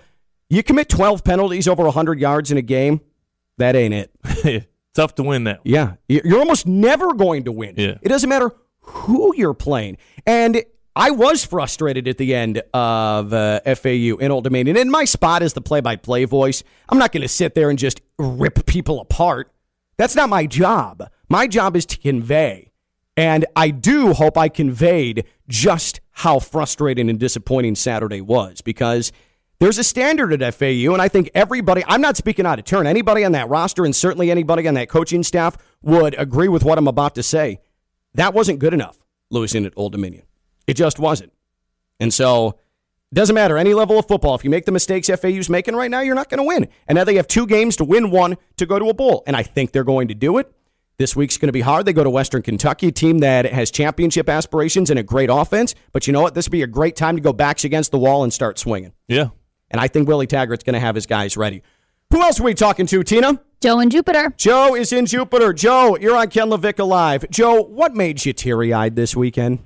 [0.49, 3.01] you commit 12 penalties over 100 yards in a game,
[3.59, 4.69] that ain't it.
[4.95, 5.61] Tough to win that.
[5.65, 5.95] Yeah.
[6.09, 7.75] You- You're almost never going to win.
[7.77, 7.99] Yeah.
[8.01, 8.53] It doesn't matter
[8.87, 9.99] who you're playing.
[10.27, 14.77] And I was frustrated at the end of uh, FAU in Old Dominion.
[14.77, 16.62] And my spot is the play by play voice.
[16.88, 19.53] I'm not going to sit there and just rip people apart.
[19.99, 21.11] That's not my job.
[21.29, 22.72] My job is to convey.
[23.16, 29.12] And I do hope I conveyed just how frustrating and disappointing Saturday was because
[29.59, 32.87] there's a standard at FAU, and I think everybody, I'm not speaking out of turn,
[32.87, 36.77] anybody on that roster and certainly anybody on that coaching staff would agree with what
[36.77, 37.61] I'm about to say.
[38.17, 38.99] That wasn't good enough,
[39.31, 40.25] losing at Old Dominion.
[40.67, 41.33] It just wasn't.
[42.01, 42.59] And so,
[43.13, 44.35] it doesn't matter any level of football.
[44.35, 46.69] If you make the mistakes FAU's making right now, you're not going to win.
[46.89, 49.23] And now they have two games to win one to go to a bowl.
[49.27, 50.53] And I think they're going to do it.
[50.99, 51.85] This week's going to be hard.
[51.87, 55.75] They go to Western Kentucky, a team that has championship aspirations and a great offense.
[55.93, 56.35] But you know what?
[56.35, 58.93] This would be a great time to go backs against the wall and start swinging.
[59.07, 59.29] Yeah.
[59.71, 61.63] And I think Willie Taggart's going to have his guys ready.
[62.11, 63.41] Who else are we talking to, Tina?
[63.61, 64.35] Joe in Jupiter.
[64.37, 65.53] Joe is in Jupiter.
[65.53, 67.29] Joe, you're on Ken Levick Live.
[67.31, 69.61] Joe, what made you teary eyed this weekend?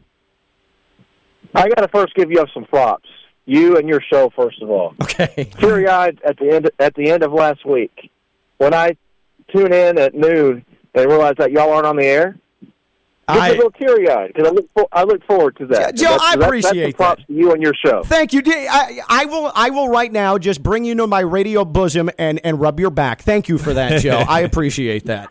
[1.54, 3.08] I got to first give you up some props.
[3.46, 4.94] you and your show first of all.
[5.02, 5.50] Okay.
[5.58, 8.10] Teary eyed at the end at the end of last week
[8.58, 8.96] when I
[9.52, 12.36] tune in at noon and realize that y'all aren't on the air.
[13.34, 15.94] Just I- a little teary eyed because I look for, I look forward to that.
[15.96, 18.02] Joe, That's- I appreciate that's the props to you and your show.
[18.04, 18.42] Thank you.
[18.42, 19.50] D- I, I will.
[19.54, 22.90] I will right now just bring you to my radio bosom and and rub your
[22.90, 23.22] back.
[23.22, 24.24] Thank you for that, Joe.
[24.28, 25.30] I appreciate that.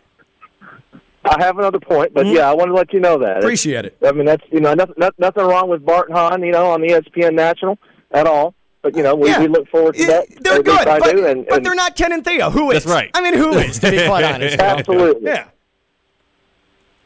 [1.22, 3.28] I have another point, but yeah, I want to let you know that.
[3.28, 3.38] Mm-hmm.
[3.40, 3.96] Appreciate it.
[4.04, 6.80] I mean, that's you know nothing, nothing wrong with Bart and Hahn, you know, on
[6.80, 7.78] the ESPN National
[8.10, 8.54] at all.
[8.82, 10.26] But you know, we, we look forward to that.
[10.40, 12.48] They're good, but, do, and, but and they're not Ken and Theo.
[12.48, 12.84] Who is?
[12.84, 13.10] That's right.
[13.12, 13.78] I mean, who is?
[13.80, 14.58] To be quite honest.
[14.58, 15.26] Absolutely.
[15.26, 15.48] Yeah.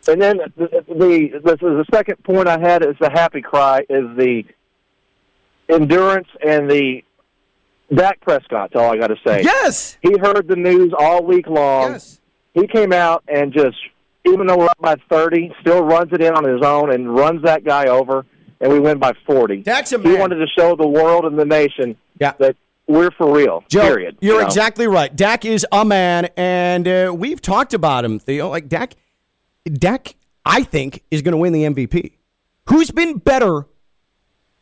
[0.09, 3.81] And then the, the this is the second point I had is the happy cry
[3.89, 4.45] is the
[5.69, 7.03] endurance and the
[7.95, 9.43] Dak Prescott's all I got to say.
[9.43, 11.93] Yes, he heard the news all week long.
[11.93, 12.21] Yes,
[12.55, 13.77] he came out and just
[14.27, 17.43] even though we're up by thirty, still runs it in on his own and runs
[17.43, 18.25] that guy over,
[18.61, 19.63] and we win by forty.
[19.63, 22.33] Dak's a He wanted to show the world and the nation Yeah.
[22.39, 23.65] that we're for real.
[23.69, 24.17] Joe, period.
[24.21, 24.47] you're you know?
[24.47, 25.15] exactly right.
[25.15, 28.49] Dak is a man, and uh, we've talked about him, Theo.
[28.49, 28.95] Like Dak,
[29.65, 32.13] Dak, I think is going to win the MVP.
[32.69, 33.67] Who's been better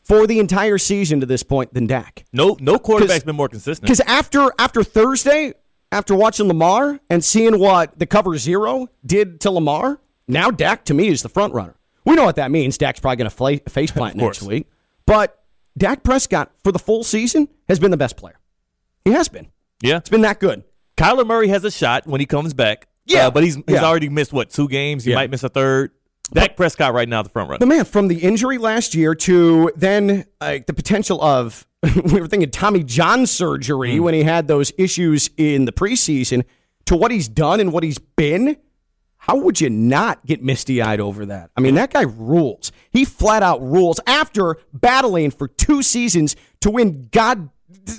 [0.03, 2.25] for the entire season to this point than Dak?
[2.33, 3.83] No, no quarterback's been more consistent.
[3.83, 5.55] Because after after Thursday,
[5.91, 10.95] after watching Lamar and seeing what the cover zero did to Lamar, now Dak to
[10.95, 11.77] me is the front runner.
[12.05, 12.79] We know what that means.
[12.79, 14.69] Dak's probably going to face plant next week,
[15.07, 15.45] but
[15.79, 18.39] Dak Prescott for the full season has been the best player.
[19.05, 19.49] He has been.
[19.83, 20.65] Yeah, it's been that good.
[20.97, 22.87] Kyler Murray has a shot when he comes back.
[23.07, 23.27] Yeah.
[23.27, 23.85] uh, but he's he's Yeah.
[23.85, 25.05] already missed what two games.
[25.05, 25.17] He Yeah.
[25.17, 25.91] might miss a third.
[26.33, 27.59] Dak Prescott right now the front runner.
[27.59, 32.29] The man from the injury last year to then like the potential of we were
[32.29, 36.45] thinking Tommy John surgery when he had those issues in the preseason
[36.87, 38.57] to what he's done and what he's been.
[39.17, 41.51] How would you not get misty eyed over that?
[41.57, 42.73] I mean, that guy rules.
[42.91, 47.49] He flat out rules after battling for two seasons to win God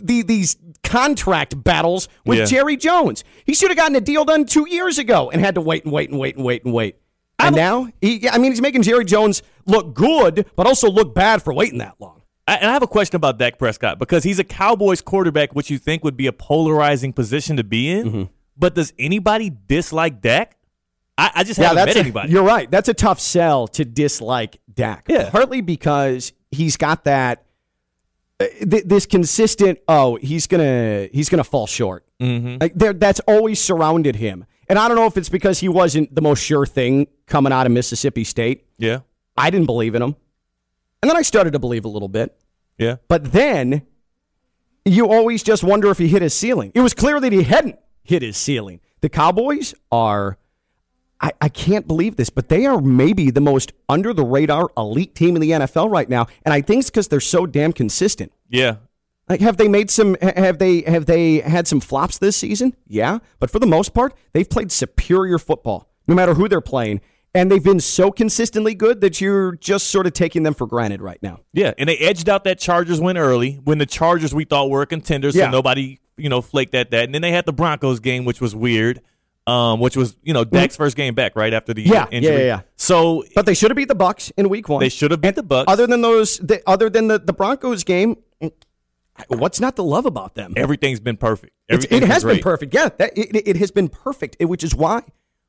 [0.01, 2.45] the, these contract battles with Yeah.
[2.45, 3.23] Jerry Jones.
[3.45, 5.93] He should have gotten a deal done two years ago and had to wait and
[5.93, 6.97] wait and wait and wait and wait.
[7.39, 11.41] And now, he, I mean, he's making Jerry Jones look good, but also look bad
[11.41, 12.21] for waiting that long.
[12.47, 15.77] And I have a question about Dak Prescott because he's a Cowboys quarterback, which you
[15.77, 18.07] think would be a polarizing position to be in.
[18.07, 18.23] Mm-hmm.
[18.57, 20.57] But does anybody dislike Dak?
[21.17, 22.31] I, I just haven't that's met a- anybody.
[22.31, 22.69] You're right.
[22.69, 25.05] That's a tough sell to dislike Dak.
[25.09, 25.29] Yeah.
[25.29, 27.45] Partly because he's got that
[28.39, 29.79] th- this consistent.
[29.87, 32.05] Oh, he's gonna he's gonna fall short.
[32.21, 32.61] Mhm.
[32.61, 34.45] Like there, that's always surrounded him.
[34.69, 37.65] And I don't know if it's because he wasn't the most sure thing coming out
[37.65, 38.65] of Mississippi State.
[38.77, 38.99] Yeah,
[39.37, 40.15] I didn't believe in him,
[41.01, 42.35] and then I started to believe a little bit.
[42.77, 42.95] yeah.
[43.07, 43.83] But then
[44.85, 46.71] you always just wonder if he hit his ceiling.
[46.75, 48.79] It was clear that he hadn't hit his ceiling.
[49.01, 50.37] The Cowboys are,
[51.23, 55.15] I, I can't believe this, but they are maybe the most under the radar elite
[55.15, 56.27] team in the NFL right now.
[56.43, 58.33] And I think it's because they're so damn consistent.
[58.49, 58.75] Yeah.
[59.29, 60.17] Like, have they made some?
[60.21, 62.75] Have they have they had some flops this season?
[62.87, 66.99] Yeah, but for the most part, they've played superior football, no matter who they're playing,
[67.33, 71.01] and they've been so consistently good that you're just sort of taking them for granted
[71.01, 71.39] right now.
[71.53, 74.81] Yeah, and they edged out that Chargers win early when the Chargers we thought were
[74.81, 77.05] a contender, so nobody you know flaked at that.
[77.05, 78.99] And then they had the Broncos game, which was weird,
[79.47, 81.93] um, which was you know Dak's first game back right after the Mm-hmm.
[81.93, 82.33] Yeah, injury.
[82.33, 82.61] yeah, yeah, yeah.
[82.75, 84.79] So, but they should have beat the Bucks in Week One.
[84.79, 85.71] They should have beat the Bucks.
[85.71, 88.17] Other than those, the, other than the, the Broncos game,
[89.27, 90.53] what's not to love about them?
[90.55, 91.53] Everything's been perfect.
[91.69, 92.43] Everything's it has been great.
[92.43, 92.73] perfect.
[92.73, 95.03] Yeah, that, it, it has been perfect, which is why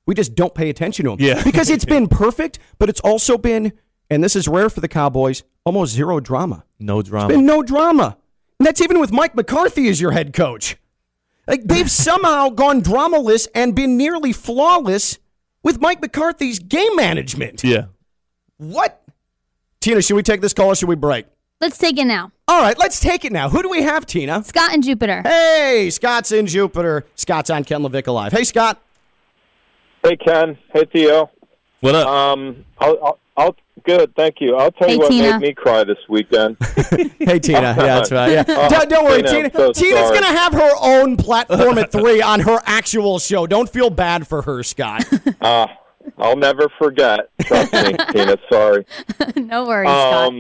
[0.07, 1.18] we just don't pay attention to them.
[1.20, 1.42] Yeah.
[1.42, 3.72] because it's been perfect, but it's also been,
[4.11, 6.64] and this is rare for the Cowboys, almost zero drama.
[6.78, 7.28] No drama.
[7.28, 8.16] Been no drama,
[8.59, 10.76] and that's even with Mike McCarthy as your head coach.
[11.46, 15.18] Like they've somehow gone dramaless and been nearly flawless
[15.62, 17.62] with Mike McCarthy's game management.
[17.64, 17.87] Yeah.
[18.57, 19.02] What?
[19.80, 21.26] Tina, should we take this call or should we break?
[21.61, 22.33] Let's take it now.
[22.48, 23.48] All right, let's take it now.
[23.48, 24.42] Who do we have, Tina?
[24.44, 25.22] Scott and Jupiter.
[25.22, 27.07] Hey, Scott's in Jupiter.
[27.14, 28.33] Scott's on Ken LaVicka Live.
[28.33, 28.80] Hey, Scott.
[30.04, 30.59] Hey Ken.
[30.74, 31.30] Hey Theo.
[31.80, 32.07] What up?
[32.07, 34.14] Um, I'll, I'll, I'll good.
[34.16, 34.57] Thank you.
[34.57, 35.33] I'll tell Hey, you what Tina.
[35.38, 36.57] made me cry this weekend.
[37.18, 37.61] Hey, Tina.
[37.62, 38.31] Yeah, that's right.
[38.33, 38.44] Yeah.
[38.49, 39.51] Oh, don't, don't worry, Tina, Tina.
[39.53, 43.47] So Tina's going to have her own platform at three on her actual show.
[43.47, 45.05] Don't feel bad for her, Scott.
[45.40, 45.66] Uh,
[46.18, 47.31] I'll never forget.
[47.40, 48.37] Trust me, Tina.
[48.51, 48.85] Sorry.
[49.37, 50.33] no worries, Scott.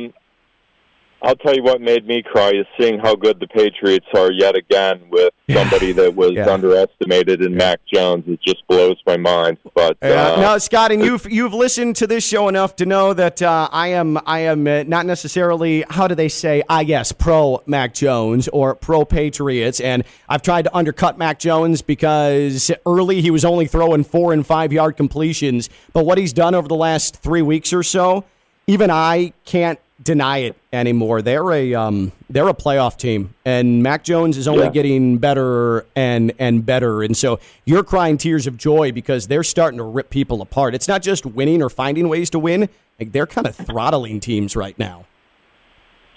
[1.24, 4.54] I'll tell you what made me cry is seeing how good the Patriots are yet
[4.56, 6.50] again with somebody that was Yeah.
[6.50, 8.24] underestimated in Mac Jones.
[8.28, 9.56] It just blows my mind.
[9.74, 13.14] But Yeah, uh, no, Scott, and you've you've listened to this show enough to know
[13.14, 17.10] that uh, I am I am uh, not necessarily how do they say I guess
[17.10, 23.22] pro Mac Jones or pro Patriots, and I've tried to undercut Mac Jones because early
[23.22, 26.76] he was only throwing four and five yard completions, but what he's done over the
[26.76, 28.24] last three weeks or so.
[28.66, 31.22] Even I can't deny it anymore.
[31.22, 34.70] They're a um, they're a playoff team, and Mac Jones is only Yeah.
[34.70, 37.02] getting better and and better.
[37.02, 40.74] And so you're crying tears of joy because they're starting to rip people apart.
[40.74, 44.56] It's not just winning or finding ways to win; like they're kind of throttling teams
[44.56, 45.04] right now.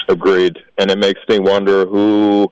[0.10, 0.58] Agreed.
[0.78, 2.52] And it makes me wonder who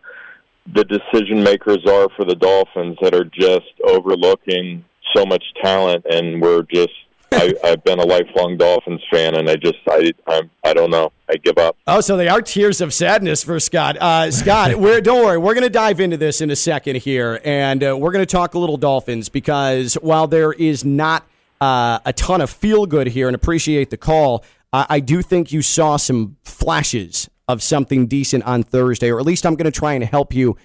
[0.73, 4.83] the decision makers are for the Dolphins that are just overlooking
[5.15, 6.91] so much talent and we're just
[7.31, 11.11] I, I've been a lifelong Dolphins fan and I just I I'm, I don't know.
[11.29, 11.77] I give up.
[11.87, 13.97] Oh, so they are tears of sadness for Scott.
[13.97, 15.37] Uh, Scott, we're, don't worry.
[15.37, 18.31] We're going to dive into this in a second here, and uh, we're going to
[18.31, 21.25] talk a little Dolphins because while there is not
[21.59, 25.51] uh, a ton of feel good here, and appreciate the call, I, I do think
[25.51, 29.77] you saw some flashes of something decent on Thursday, or at least I'm going to
[29.77, 30.57] try and help you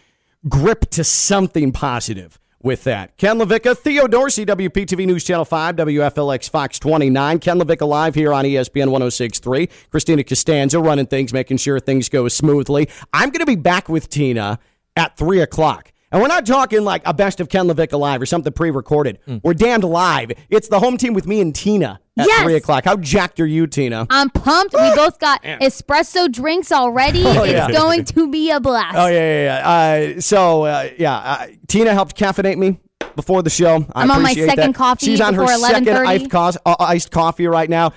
[0.49, 3.17] grip to something positive with that.
[3.17, 7.39] Ken LaVicka, Theo Dorsey, WPTV News Channel 5, WFLX Fox 29.
[7.39, 9.69] Ken LaVicka live here on ESPN 1063.
[9.91, 12.89] Christina Costanza running things, making sure things go smoothly.
[13.13, 14.59] I'm going to be back with Tina
[14.97, 15.93] at 3 o'clock.
[16.13, 19.19] And we're not talking like a best of Ken LaVicka live or something pre recorded.
[19.45, 20.33] We're damned live.
[20.49, 22.43] It's the home team with me and Tina at Yes.
[22.43, 22.85] 3 o'clock.
[22.85, 24.07] How jacked are you, Tina?
[24.11, 24.75] I'm pumped.
[24.75, 27.23] We both got espresso drinks already.
[27.31, 27.69] Oh, yeah.
[27.69, 28.97] It's going to be a blast.
[28.99, 30.17] Oh yeah, yeah, yeah.
[30.17, 32.81] Uh, so uh, yeah, uh, Tina helped caffeinate me
[33.15, 33.87] before the show.
[33.95, 34.79] I I'm on my appreciate second that.
[34.79, 36.07] coffee She's on her before second 11:30.
[36.07, 37.93] iced, cos- uh, iced coffee right now.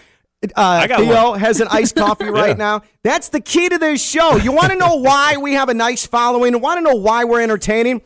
[0.55, 1.39] Uh, got Theo one.
[1.39, 2.53] has an iced coffee right Yeah.
[2.53, 2.81] now.
[3.03, 4.35] That's the key to this show.
[4.37, 6.59] You want to know why we have a nice following?
[6.59, 8.01] Want to know why we're entertaining?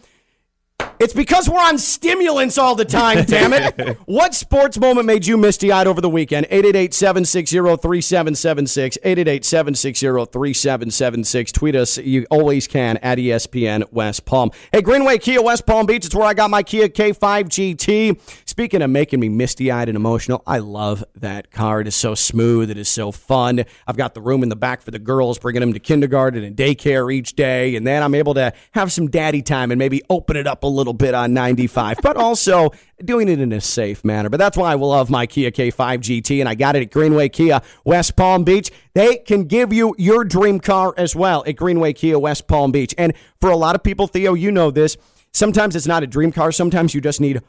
[1.00, 3.98] It's because we're on stimulants all the time, damn it.
[4.06, 6.48] what sports moment made you misty eyed over the weekend?
[6.50, 8.98] 888 760 3776.
[9.04, 11.52] 888 760 3776.
[11.52, 12.00] Tweet us.
[12.00, 14.50] You always can at ESPN West Palm.
[14.72, 16.04] Hey, Greenway Kia West Palm Beach.
[16.04, 18.20] It's where I got my Kia K5 GT.
[18.48, 21.82] Speaking of making me misty eyed and emotional, I love that car.
[21.82, 22.72] It is so smooth.
[22.72, 23.66] It is so fun.
[23.86, 26.56] I've got the room in the back for the girls, bringing them to kindergarten and
[26.58, 27.76] daycare each day.
[27.76, 30.70] And then I'm able to have some daddy time and maybe open it up a
[30.70, 32.72] little bit on 95, but also
[33.04, 34.30] doing it in a safe manner.
[34.30, 37.30] But that's why I love my Kia K5 GT, and I got it at Greenway
[37.30, 38.72] Kia West Palm Beach.
[38.94, 42.94] They can give you your dream car as well at Greenway Kia West Palm Beach.
[42.98, 44.98] And for a lot of people, Theo, you know this.
[45.34, 46.52] Sometimes it's not a dream car.
[46.52, 47.42] Sometimes you just need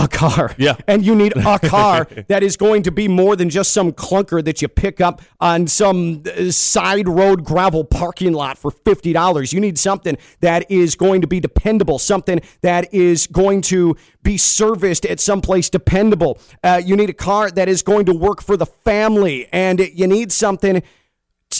[0.00, 0.54] a car.
[0.56, 0.76] Yeah.
[0.86, 4.42] And you need a car that is going to be more than just some clunker
[4.44, 9.52] that you pick up on some uh, side road gravel parking lot for $50.
[9.52, 14.36] You need something that is going to be dependable, something that is going to be
[14.36, 16.40] serviced at some place dependable.
[16.64, 20.06] Uh, you need a car that is going to work for the family, and you
[20.06, 20.82] need something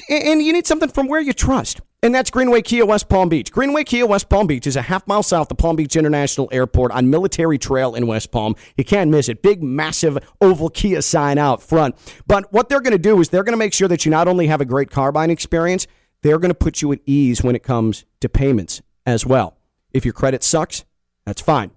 [0.09, 1.81] and you need something from where you trust.
[2.03, 3.53] And that's Greenway Kia West Palm Beach.
[3.53, 6.93] Greenway Kia West Palm Beach is a half mile south of Palm Beach International Airport
[6.93, 8.57] on Military Trail in West Palm.
[8.77, 9.43] You can't miss it.
[9.43, 11.95] Big, massive oval Kia sign out front.
[12.27, 14.29] But what they're going to do is they're going to make sure that you not
[14.29, 15.87] only have a great car buying experience,
[16.23, 19.59] they're going to put you at ease when it comes to payments as well.
[19.93, 20.85] If your credit sucks,
[21.27, 21.71] that's fine.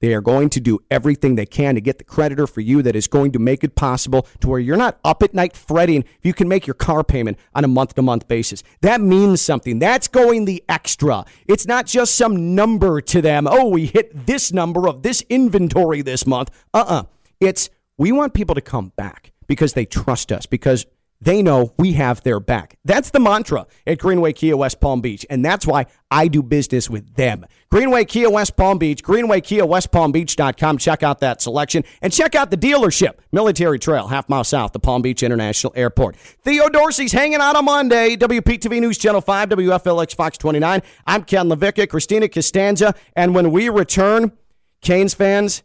[0.00, 2.94] They are going to do everything they can to get the creditor for you that
[2.94, 6.24] is going to make it possible to where you're not up at night fretting if
[6.24, 8.62] you can make your car payment on a month to month basis.
[8.80, 9.78] That means something.
[9.78, 11.24] That's going the extra.
[11.46, 13.46] It's not just some number to them.
[13.50, 16.50] Oh, we hit this number of this inventory this month.
[16.72, 17.02] Uh uh
[17.40, 20.86] It's we want people to come back because they trust us, because
[21.20, 22.78] they know we have their back.
[22.84, 26.88] That's the mantra at Greenway Kia West Palm Beach, and that's why I do business
[26.88, 27.44] with them.
[27.70, 30.12] Greenway Kia West Palm Beach, Greenway Kia West Palm.
[30.12, 34.82] Check out that selection and check out the dealership, Military Trail, half mile south of
[34.82, 36.16] Palm Beach International Airport.
[36.16, 40.82] Theo Dorsey's hanging out on Monday, WPTV News Channel 5, WFLX Fox 29.
[41.06, 44.32] I'm Ken LaVicka, Christina Costanza, and when we return,
[44.80, 45.62] Canes fans,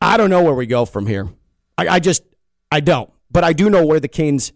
[0.00, 1.28] I don't know where we go from here.
[1.76, 2.22] I, I just,
[2.70, 3.13] I don't.
[3.34, 4.52] But I do know where the Canes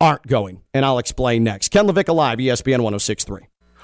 [0.00, 1.70] aren't going, and I'll explain next.
[1.70, 3.40] Ken LaVicka Live, ESPN 1063.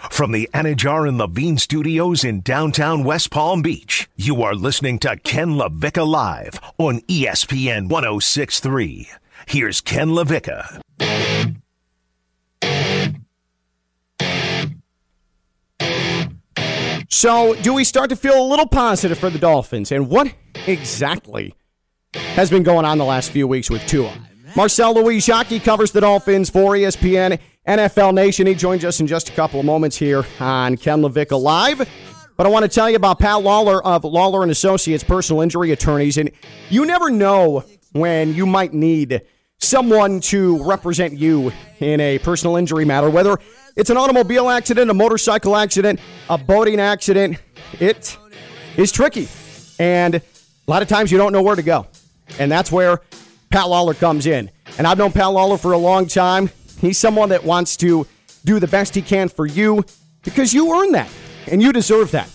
[0.09, 5.17] From the Anidjar and Levine studios in downtown West Palm Beach, you are listening to
[5.17, 9.09] Ken LaVicka Live on ESPN 1063.
[9.49, 10.81] Here's Ken LaVicka.
[17.09, 19.91] So, do we start to feel a little positive for the Dolphins?
[19.91, 20.33] And what
[20.69, 21.53] exactly
[22.15, 24.13] has been going on the last few weeks with Tua?
[24.57, 27.39] Marcel Louis Jacques covers the Dolphins for ESPN
[27.69, 28.47] NFL Nation.
[28.47, 31.87] He joins us in just a couple of moments here on Ken LaVicka Live.
[32.39, 35.73] But I want to tell you about Pat Lawler of Lawler and Associates Personal Injury
[35.73, 36.17] Attorneys.
[36.17, 36.31] And
[36.71, 39.21] you never know when you might need
[39.59, 43.39] someone to represent you in a personal injury matter, whether
[43.77, 46.01] it's an automobile accident, a motorcycle accident,
[46.31, 47.37] a boating accident.
[47.79, 48.17] It
[48.79, 49.29] is tricky.
[49.79, 50.23] And a
[50.67, 51.87] lot of times you don't know where to go.
[52.39, 53.03] And that's where
[53.57, 54.51] Pat Lawler comes in.
[54.77, 56.51] And I've known Pat Lawler for a long time.
[56.79, 58.07] He's someone that wants to
[58.45, 59.83] do the best he can for you
[60.25, 61.09] because you earn that
[61.51, 62.29] and you deserve that.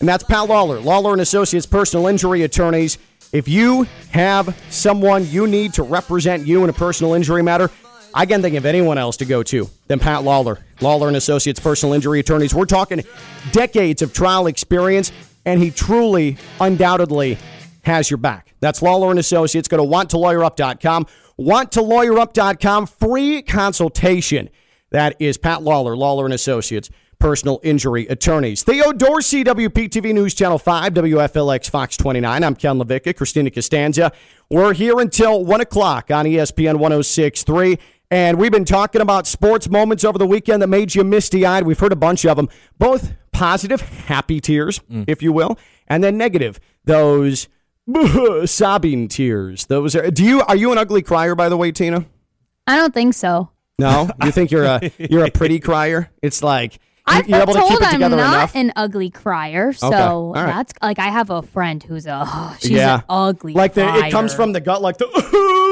[0.00, 2.96] And that's Pat Lawler, Lawler and Associates personal injury attorneys.
[3.34, 7.70] If you have someone you need to represent you in a personal injury matter,
[8.14, 11.60] I can't think of anyone else to go to than Pat Lawler, Lawler and Associates
[11.60, 12.54] personal injury attorneys.
[12.54, 13.04] We're talking
[13.52, 15.12] decades of trial experience,
[15.44, 17.36] and he truly, undoubtedly
[17.86, 18.54] has your back.
[18.60, 19.68] That's Lawler and Associates.
[19.68, 21.06] Go to wanttolawyerup.com.
[21.38, 22.86] Wanttolawyerup.com.
[22.86, 24.50] Free consultation.
[24.90, 28.62] That is Pat Lawler, Lawler and Associates personal injury attorneys.
[28.62, 32.44] Theo Dorsey, WPTV News Channel 5, WFLX Fox 29.
[32.44, 34.12] I'm Ken LaVicka, Christina Costanza.
[34.50, 37.78] We're here until 1 o'clock on ESPN 1063.
[38.10, 41.64] And we've been talking about sports moments over the weekend that made you misty eyed.
[41.64, 45.04] We've heard a bunch of them, both positive, happy tears, mm.
[45.08, 45.58] if you will,
[45.88, 47.48] and then negative, those
[48.46, 49.66] sobbing tears.
[49.66, 52.04] Those are, do you are you an ugly crier by the way, Tina?
[52.66, 53.50] I don't think so.
[53.78, 56.10] No, you think you're a you're a pretty crier?
[56.22, 58.56] It's like I've you're been able to told keep it I'm not enough.
[58.56, 59.86] an ugly crier, so
[60.32, 60.46] Okay, right.
[60.46, 63.86] that's like I have a friend who's a oh, she's yeah, an ugly like the
[63.86, 65.06] it comes from the gut, like the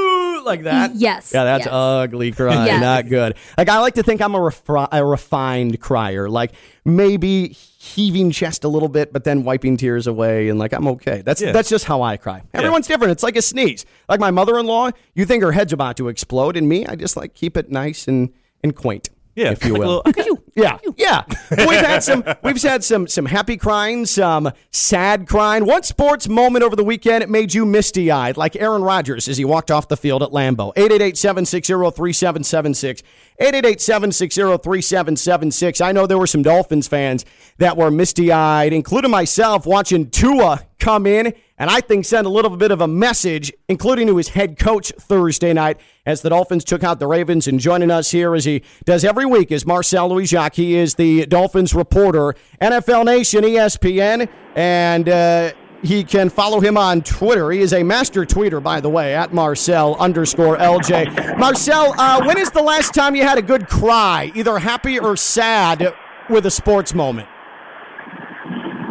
[0.45, 0.95] like that.
[0.95, 1.72] Yes, Yeah, that's yes.
[1.72, 2.66] ugly cry.
[2.66, 2.80] Yes.
[2.80, 3.36] Not good.
[3.59, 6.28] Like I like to think I'm a, refri- a refined crier.
[6.28, 6.53] Like
[6.84, 11.22] maybe heaving chest a little bit, but then wiping tears away, and like I'm okay.
[11.22, 11.53] That's Yeah.
[11.53, 12.42] that's just how I cry.
[12.53, 13.12] Everyone's different.
[13.12, 13.84] It's like a sneeze.
[14.09, 17.34] Like my mother-in-law, you think her head's about to explode, and me, I just like
[17.34, 18.32] keep it nice and
[18.62, 19.11] and quaint.
[19.37, 20.03] Yeah, if you like will.
[20.07, 21.24] little- Yeah, yeah.
[21.51, 22.22] We've had some.
[22.45, 25.66] We've had some some happy crying, some sad crying.
[25.66, 29.37] One sports moment over the weekend it made you misty eyed, like Aaron Rodgers as
[29.37, 30.72] he walked off the field at Lambeau.
[30.74, 33.03] 888-760-3776.
[33.41, 35.80] 888-760-3776.
[35.85, 37.24] I know there were some Dolphins fans
[37.59, 42.30] that were misty eyed, including myself, watching Tua come in and I think send a
[42.30, 46.64] little bit of a message, including to his head coach Thursday night as the Dolphins
[46.64, 47.46] took out the Ravens.
[47.46, 50.55] And joining us here as he does every week is Marcel Louis Jacques.
[50.55, 55.52] He is the Dolphins reporter, NFL Nation, ESPN, and uh,
[55.84, 57.50] he can follow him on Twitter.
[57.50, 61.38] He is a master tweeter, by the way, at Marcel underscore LJ.
[61.38, 65.16] Marcel, uh, when is the last time you had a good cry, either happy or
[65.16, 65.94] sad,
[66.30, 67.28] with a sports moment?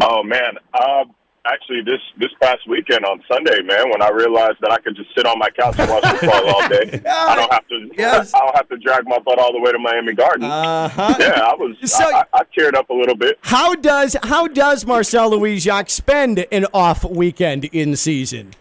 [0.02, 1.06] Oh man, uh,
[1.46, 5.10] actually, this this past weekend on Sunday, man, when I realized that I could just
[5.16, 7.90] sit on my couch and watch football all day, I don't have to.
[8.00, 10.46] I don't have to drag my butt all the way to Miami Gardens.
[10.52, 11.16] Uh-huh.
[11.20, 11.76] Yeah, I was.
[11.92, 13.38] So- I, I, I teared up a little bit.
[13.42, 18.54] How does how does Marcel Louis Jacques spend an off weekend in season?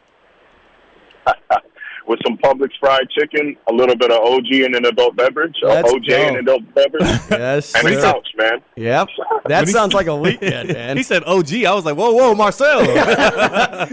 [2.06, 5.92] With some Publix fried chicken, a little bit of OG and an adult beverage, Let's
[5.92, 6.14] OJ go.
[6.16, 8.60] and an adult beverage, Yes, and a couch, man.
[8.76, 9.08] Yep,
[9.46, 10.96] that sounds like a weekend, man.
[10.96, 11.52] He said OG.
[11.64, 12.82] I was like, whoa, whoa, Marcel.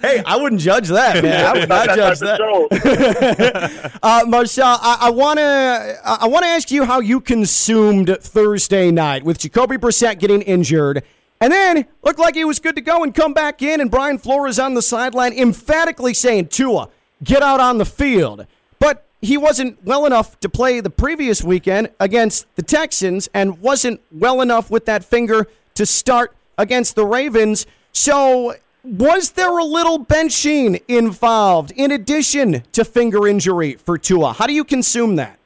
[0.00, 1.44] Hey, I wouldn't judge that, man.
[1.44, 3.98] I would not judge that.
[4.02, 8.90] uh, Marcel, I, I want to I want to ask you how you consumed Thursday
[8.90, 11.02] night with Jacoby Brissett getting injured,
[11.40, 14.18] and then looked like he was good to go and come back in, and Brian
[14.18, 16.88] Flores on the sideline emphatically saying, "Tua,
[17.22, 18.46] get out on the field."
[18.78, 24.00] But he wasn't well enough to play the previous weekend against the Texans, and wasn't
[24.12, 27.66] well enough with that finger to start against the Ravens.
[27.92, 34.32] So was there a little benching involved in addition to finger injury for Tua?
[34.32, 35.38] How do you consume that?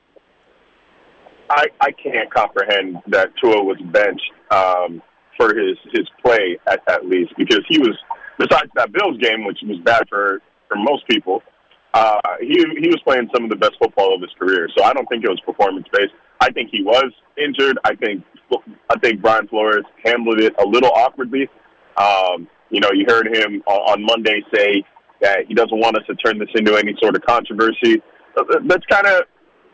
[1.51, 5.03] I, I can't comprehend that Tua was benched um,
[5.37, 7.97] for his his play at, at least because he was
[8.39, 11.43] besides that Bills game, which was bad for for most people.
[11.93, 14.93] Uh, he he was playing some of the best football of his career, so I
[14.93, 16.13] don't think it was performance based.
[16.41, 17.79] I think he was injured.
[17.85, 18.25] I think
[18.91, 21.49] I think Brian Flores handled it a little awkwardly.
[21.97, 24.83] Um, you know, you heard him on, on Monday say
[25.21, 28.03] that he doesn't want us to turn this into any sort of controversy.
[28.67, 29.23] That's kind of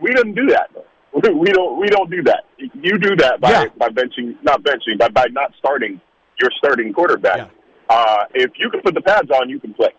[0.00, 0.70] we didn't do that.
[1.22, 2.44] We don't we don't do that.
[2.56, 6.00] You do that by by benching, not benching, but by not starting
[6.40, 7.50] your starting quarterback.
[7.88, 9.90] Uh, if you can put the pads on, you can play.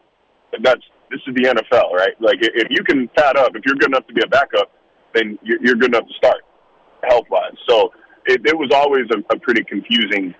[0.53, 2.19] And That's this is the NFL, right?
[2.21, 4.71] Like if you can pad up, if you're good enough to be a backup,
[5.13, 6.43] then you're, you're good enough to start
[7.03, 7.57] health wise.
[7.67, 7.91] So
[8.25, 10.33] it, it was always a, a pretty confusing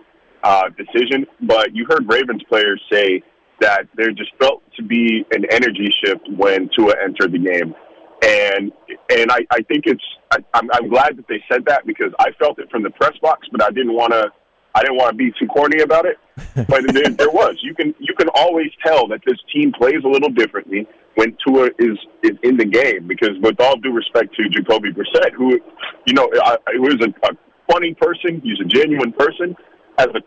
[0.43, 1.25] uh, decision.
[1.41, 3.21] But you heard Ravens players say
[3.59, 7.75] that there just felt to be an energy shift when Tua entered the game,
[8.21, 8.71] and
[9.09, 12.31] and I, I think it's I, I'm, I'm glad that they said that because I
[12.39, 14.31] felt it from the press box, but I didn't want to.
[14.73, 16.17] I didn't want to be too corny about it,
[16.69, 17.57] but there, there was.
[17.61, 21.69] You can you can always tell that this team plays a little differently when Tua
[21.79, 23.07] is is in the game.
[23.07, 25.59] Because with all due respect to Jacoby Brissett, who
[26.05, 27.35] you know, I, I was a, a
[27.71, 29.55] funny person, he's a genuine person.
[29.97, 30.21] As a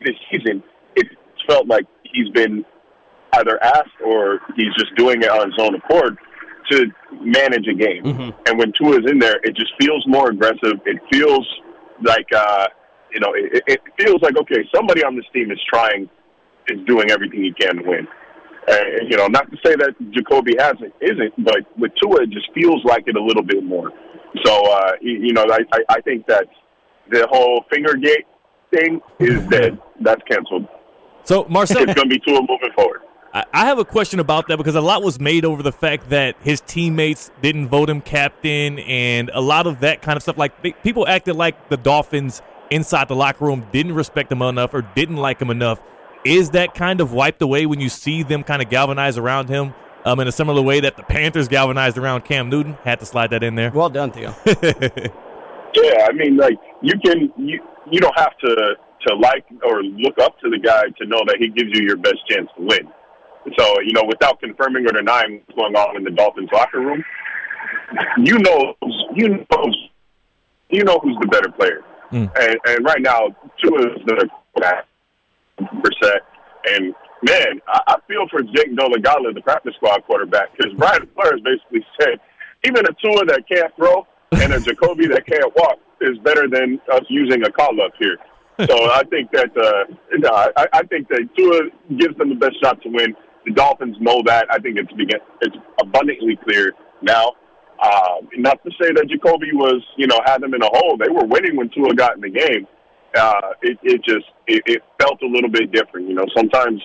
[0.00, 0.62] this season,
[0.94, 1.08] it
[1.46, 2.64] felt like he's been
[3.34, 6.16] either asked or he's just doing it on his own accord
[6.70, 6.86] to
[7.20, 8.04] manage a game.
[8.04, 8.30] Mm-hmm.
[8.46, 10.80] And when Tua is in there, it just feels more aggressive.
[10.84, 11.46] It feels
[12.02, 12.66] like uh,
[13.12, 16.08] you know, it, it feels like okay, somebody on this team is trying,
[16.68, 18.08] is doing everything he can to win.
[18.68, 22.52] And you know, not to say that Jacoby hasn't, isn't, but with Tua, it just
[22.52, 23.92] feels like it a little bit more.
[24.44, 26.46] So uh, you, you know, I, I, I think that
[27.10, 28.26] the whole finger gate
[28.74, 29.78] thing is dead.
[30.00, 30.66] That's canceled.
[31.24, 33.00] So Marcel, it's going to be Tua moving forward.
[33.36, 36.10] I I have a question about that because a lot was made over the fact
[36.10, 40.38] that his teammates didn't vote him captain, and a lot of that kind of stuff.
[40.38, 44.72] Like they, people acted like the Dolphins inside the locker room didn't respect him enough
[44.74, 45.80] or didn't like him enough.
[46.24, 49.74] Is that kind of wiped away when you see them kind of galvanize around him
[50.04, 52.74] um, in a similar way that the Panthers galvanized around Cam Newton?
[52.84, 53.70] Had to slide that in there.
[53.70, 54.34] Well done, Theo.
[55.76, 57.60] Yeah, I mean, like you can you
[57.90, 58.76] you don't have to
[59.06, 61.98] to like or look up to the guy to know that he gives you your
[61.98, 62.88] best chance to win.
[63.58, 67.04] So you know, without confirming or denying what's going on in the Dolphins locker room,
[68.18, 68.74] you know
[69.14, 69.64] you know
[70.70, 71.82] you know who's the better player.
[72.12, 74.28] And, and right now, Tua is the
[75.82, 76.22] percent.
[76.66, 81.40] And man, I, I feel for Jake Dolegala, the practice squad quarterback, because Brian Flores
[81.44, 82.18] basically said
[82.64, 86.80] even a Tua that can't throw and a Jacoby that can't walk is better than
[86.92, 88.16] us using a call up here.
[88.66, 91.68] So I think that uh, no, I, I think that Tua
[91.98, 93.14] gives them the best shot to win.
[93.46, 94.46] The Dolphins know that.
[94.50, 97.32] I think it's begin, it's abundantly clear now.
[97.78, 100.96] Uh, not to say that Jacoby was, you know, had them in a hole.
[100.98, 102.66] They were winning when Tua got in the game.
[103.16, 106.08] Uh, it, it just it, it felt a little bit different.
[106.08, 106.82] You know, sometimes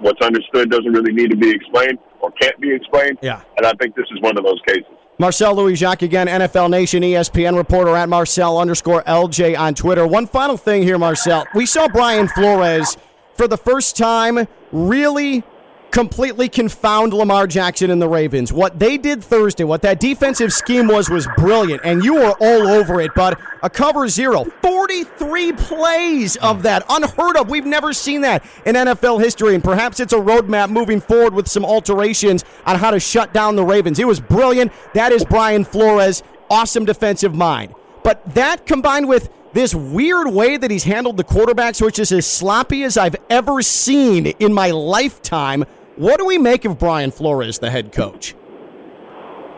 [0.00, 3.18] what's understood doesn't really need to be explained or can't be explained.
[3.22, 3.42] Yeah.
[3.56, 4.86] And I think this is one of those cases.
[5.18, 10.06] Marcel Louis Jacques again, NFL Nation ESPN reporter at Marcel underscore LJ on Twitter.
[10.06, 11.44] One final thing here, Marcel.
[11.54, 12.96] We saw Brian Flores
[13.34, 15.44] for the first time really
[15.90, 18.52] completely confound Lamar Jackson and the Ravens.
[18.52, 22.68] What they did Thursday, what that defensive scheme was, was brilliant, and you were all
[22.68, 23.10] over it.
[23.14, 27.50] But a cover zero, 43 plays of that, unheard of.
[27.50, 31.48] We've never seen that in NFL history, and perhaps it's a roadmap moving forward with
[31.48, 33.98] some alterations on how to shut down the Ravens.
[33.98, 34.72] It was brilliant.
[34.94, 37.74] That is Brian Flores, awesome defensive mind.
[38.02, 42.26] But that combined with this weird way that he's handled the quarterbacks, which is as
[42.26, 45.64] sloppy as I've ever seen in my lifetime.
[46.00, 48.34] What do we make of Brian Flores, the head coach?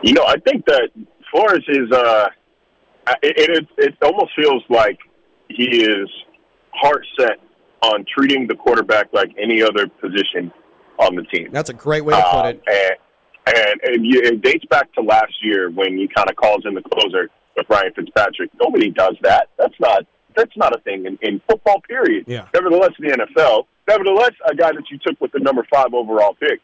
[0.01, 0.89] You know, I think that
[1.31, 1.89] Flores is.
[1.89, 2.27] Uh,
[3.21, 4.99] it, it it almost feels like
[5.47, 6.09] he is
[6.73, 7.39] heart set
[7.81, 10.51] on treating the quarterback like any other position
[10.99, 11.47] on the team.
[11.53, 12.63] That's a great way to put it.
[12.67, 16.63] And and, and you, it dates back to last year when he kind of calls
[16.65, 18.49] in the closer with Ryan Fitzpatrick.
[18.61, 19.47] Nobody does that.
[19.57, 21.79] That's not that's not a thing in, in football.
[21.87, 22.25] Period.
[22.27, 22.49] Yeah.
[22.53, 26.35] Nevertheless, in the NFL, nevertheless, a guy that you took with the number five overall
[26.39, 26.59] pick.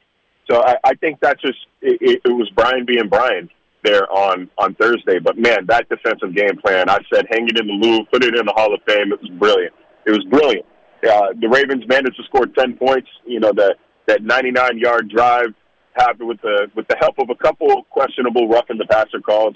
[0.49, 3.49] So I, I think that just it, it, it was Brian being Brian
[3.83, 5.19] there on on Thursday.
[5.19, 8.35] But man, that defensive game plan, I said, hang it in the Louvre, put it
[8.35, 9.11] in the Hall of Fame.
[9.11, 9.73] It was brilliant.
[10.05, 10.65] It was brilliant.
[11.03, 13.09] Uh, the Ravens managed to score ten points.
[13.25, 13.75] You know that
[14.07, 15.53] that 99 yard drive
[15.93, 19.55] happened with the with the help of a couple questionable roughing the passer calls.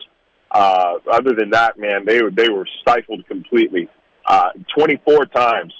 [0.51, 3.89] Uh, other than that, man, they were they were stifled completely.
[4.26, 5.74] Uh, 24 times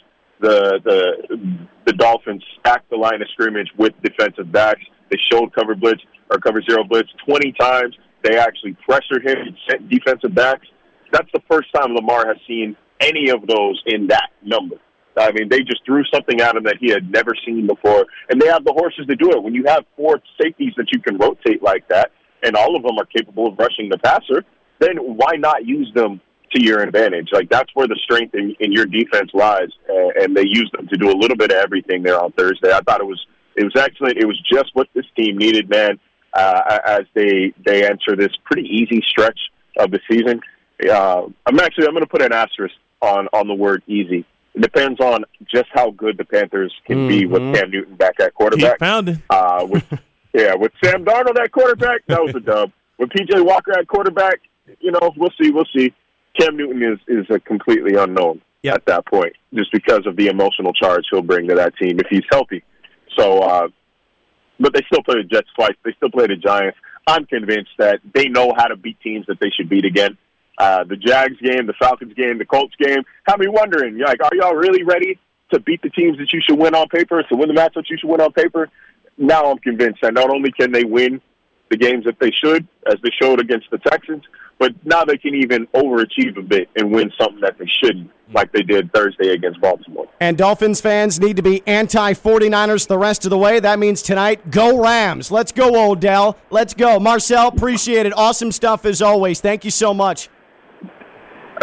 [0.44, 4.82] the the the Dolphins stacked the line of scrimmage with defensive backs.
[5.10, 7.98] They showed cover blitz or cover zero blitz 20 times.
[8.24, 10.68] They actually pressured him and sent defensive backs.
[11.12, 14.78] That's the first time Lamar has seen any of those in that number.
[15.16, 18.42] I mean, they just threw something at him that he had never seen before, and
[18.42, 19.44] they have the horses to do it.
[19.44, 22.98] When you have four safeties that you can rotate like that, and all of them
[22.98, 24.44] are capable of rushing the passer,
[24.80, 26.20] then why not use them
[26.56, 27.30] to your advantage?
[27.32, 30.88] Like that's where the strength in, in your defense lies, uh, and they used them
[30.88, 32.72] to do a little bit of everything there on Thursday.
[32.72, 33.26] I thought it was
[33.56, 34.18] it was excellent.
[34.18, 36.00] It was just what this team needed, man.
[36.34, 39.40] Uh, as they they enter this pretty easy stretch
[39.78, 40.42] of the season,
[40.90, 44.26] uh, I'm actually I'm going to put an asterisk on on the word easy.
[44.56, 48.36] It depends on just how good the Panthers can be with Cam Newton back at
[48.36, 48.74] quarterback.
[48.74, 49.22] Keep pounding.
[49.30, 49.86] Uh, with
[50.34, 52.72] yeah, with Sam Darnold at quarterback, that was a dub.
[53.00, 54.42] With PJ Walker at quarterback,
[54.80, 55.94] you know, we'll see, we'll see.
[56.40, 60.74] Cam Newton is is a completely unknown at that point, just because of the emotional
[60.74, 62.64] charge he'll bring to that team if he's healthy.
[63.18, 63.68] So, uh,
[64.60, 65.76] but they still play the Jets twice.
[65.84, 66.78] They still play the Giants.
[67.06, 70.18] I'm convinced that they know how to beat teams that they should beat again.
[70.58, 74.36] Uh, the Jags game, the Falcons game, the Colts game have me wondering, like, are
[74.36, 75.20] y'all really ready
[75.52, 77.98] to beat the teams that you should win on paper, to win the matchups you
[78.00, 78.70] should win on paper?
[79.18, 81.22] Now I'm convinced that not only can they win
[81.70, 84.24] the games that they should, as they showed against the Texans,
[84.60, 88.52] but now they can even overachieve a bit and win something that they shouldn't, like
[88.52, 90.08] they did Thursday against Baltimore.
[90.20, 93.60] And Dolphins fans need to be anti 49ers the rest of the way.
[93.60, 95.32] That means tonight, go Rams.
[95.32, 96.38] Let's go, Odell.
[96.50, 97.00] Let's go.
[97.00, 98.14] Marcel, appreciate it.
[98.16, 99.42] Awesome stuff as always.
[99.42, 100.30] Thank you so much.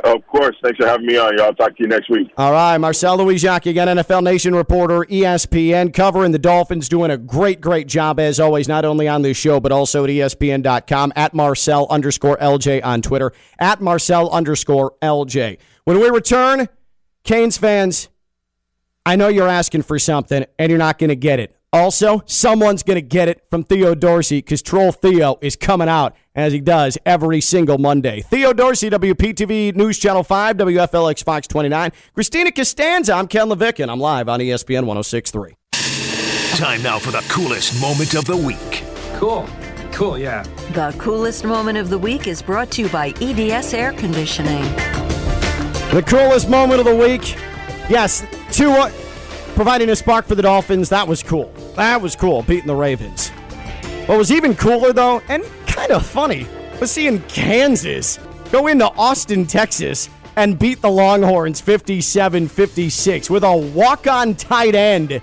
[0.05, 0.57] Of course.
[0.63, 1.37] Thanks for having me on.
[1.37, 2.31] Y'all talk to you next week.
[2.37, 7.61] All right, Marcel Louis-Jacques again, NFL Nation reporter, ESPN, covering the Dolphins, doing a great,
[7.61, 11.87] great job as always, not only on this show, but also at ESPN.com, at Marcel
[11.91, 15.59] underscore LJ on Twitter, at Marcel underscore LJ.
[15.85, 16.69] When we return,
[17.25, 18.09] Canes fans,
[19.05, 21.57] I know you're asking for something, and you're not going to get it.
[21.73, 26.17] Also, someone's going to get it from Theo Dorsey because Troll Theo is coming out
[26.35, 28.23] as he does every single Monday.
[28.23, 31.93] Theo Dorsey, WPTV News Channel 5, WFLX Fox 29.
[32.13, 35.55] Christina Costanza, I'm Ken LaVicka, and I'm live on ESPN 1063.
[36.57, 38.83] Time now for the coolest moment of the week.
[39.15, 39.49] Cool.
[39.93, 40.43] Cool, yeah.
[40.73, 44.63] The coolest moment of the week is brought to you by EDS Air Conditioning.
[45.93, 47.37] The coolest moment of the week.
[47.89, 48.91] Yes, Tua uh,
[49.55, 50.89] providing a spark for the Dolphins.
[50.89, 51.53] That was cool.
[51.77, 53.29] That was cool, beating the Ravens.
[54.07, 56.47] What was even cooler, though, and kind of funny,
[56.81, 58.19] was seeing Kansas
[58.51, 64.75] go into Austin, Texas, and beat the Longhorns 57 56 with a walk on tight
[64.75, 65.21] end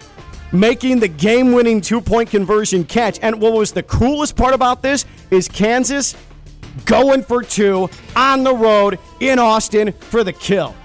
[0.51, 3.19] making the game winning two point conversion catch.
[3.21, 6.15] And what was the coolest part about this is Kansas
[6.85, 10.75] going for two on the road in Austin for the kill.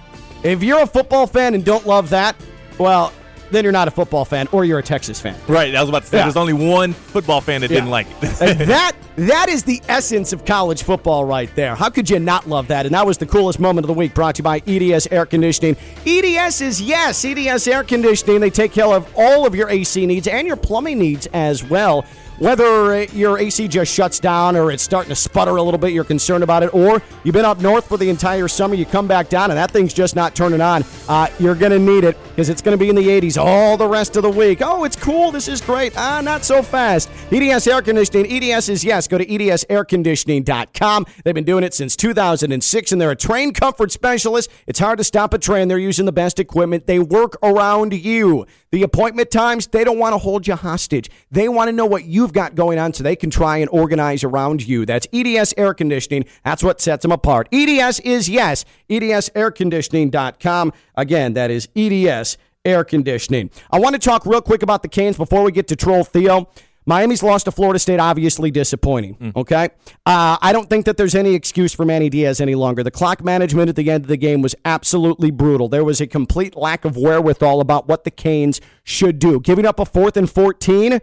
[0.42, 2.34] If you're a football fan and don't love that,
[2.78, 3.12] well,
[3.52, 5.36] then you're not a football fan or you're a Texas fan.
[5.46, 5.74] Right.
[5.74, 6.24] I was about to say Yeah.
[6.24, 7.76] there's only one football fan that Yeah.
[7.76, 8.58] didn't like it.
[8.66, 11.74] That that is the essence of college football right there.
[11.74, 12.86] How could you not love that?
[12.86, 15.26] And that was the coolest moment of the week brought to you by EDS Air
[15.26, 15.76] Conditioning.
[16.06, 18.40] EDS is yes, EDS Air Conditioning.
[18.40, 22.06] They take care of all of your AC needs and your plumbing needs as well.
[22.38, 26.02] Whether your AC just shuts down or it's starting to sputter a little bit, you're
[26.02, 29.28] concerned about it, or you've been up north for the entire summer, you come back
[29.28, 32.48] down and that thing's just not turning on, uh, you're going to need it because
[32.48, 34.60] it's going to be in the 80s all the rest of the week.
[34.62, 35.30] Oh, it's cool.
[35.30, 35.92] This is great.
[35.96, 37.10] Ah, not so fast.
[37.30, 38.26] EDS Air Conditioning.
[38.30, 39.06] EDS is yes.
[39.06, 41.06] Go to edsairconditioning.com.
[41.24, 44.50] They've been doing it since 2006 and they're a trained comfort specialist.
[44.66, 45.68] It's hard to stop a train.
[45.68, 46.86] They're using the best equipment.
[46.86, 48.46] They work around you.
[48.72, 51.10] The appointment times, they don't want to hold you hostage.
[51.30, 54.24] They want to know what you've got going on so they can try and organize
[54.24, 54.86] around you.
[54.86, 56.24] That's EDS Air Conditioning.
[56.42, 57.48] That's what sets them apart.
[57.52, 58.64] EDS is yes.
[58.88, 60.72] EDSAirconditioning.com.
[60.96, 62.31] Again, that is EDS
[62.64, 63.50] Air Conditioning.
[63.70, 66.48] I want to talk real quick about the Canes before we get to Troll Theo.
[66.84, 69.32] Miami's loss to Florida State, obviously disappointing.
[69.36, 69.68] Okay.
[70.04, 72.82] Uh, I don't think that there's any excuse for Manny Diaz any longer.
[72.82, 75.68] The clock management at the end of the game was absolutely brutal.
[75.68, 79.38] There was a complete lack of wherewithal about what the Canes should do.
[79.38, 81.00] Giving up a fourth and 14.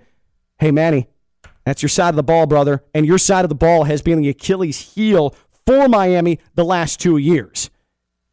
[0.57, 1.07] Hey, Manny,
[1.63, 2.83] that's your side of the ball, brother.
[2.93, 5.33] And your side of the ball has been the Achilles heel
[5.65, 7.69] for Miami the last two years.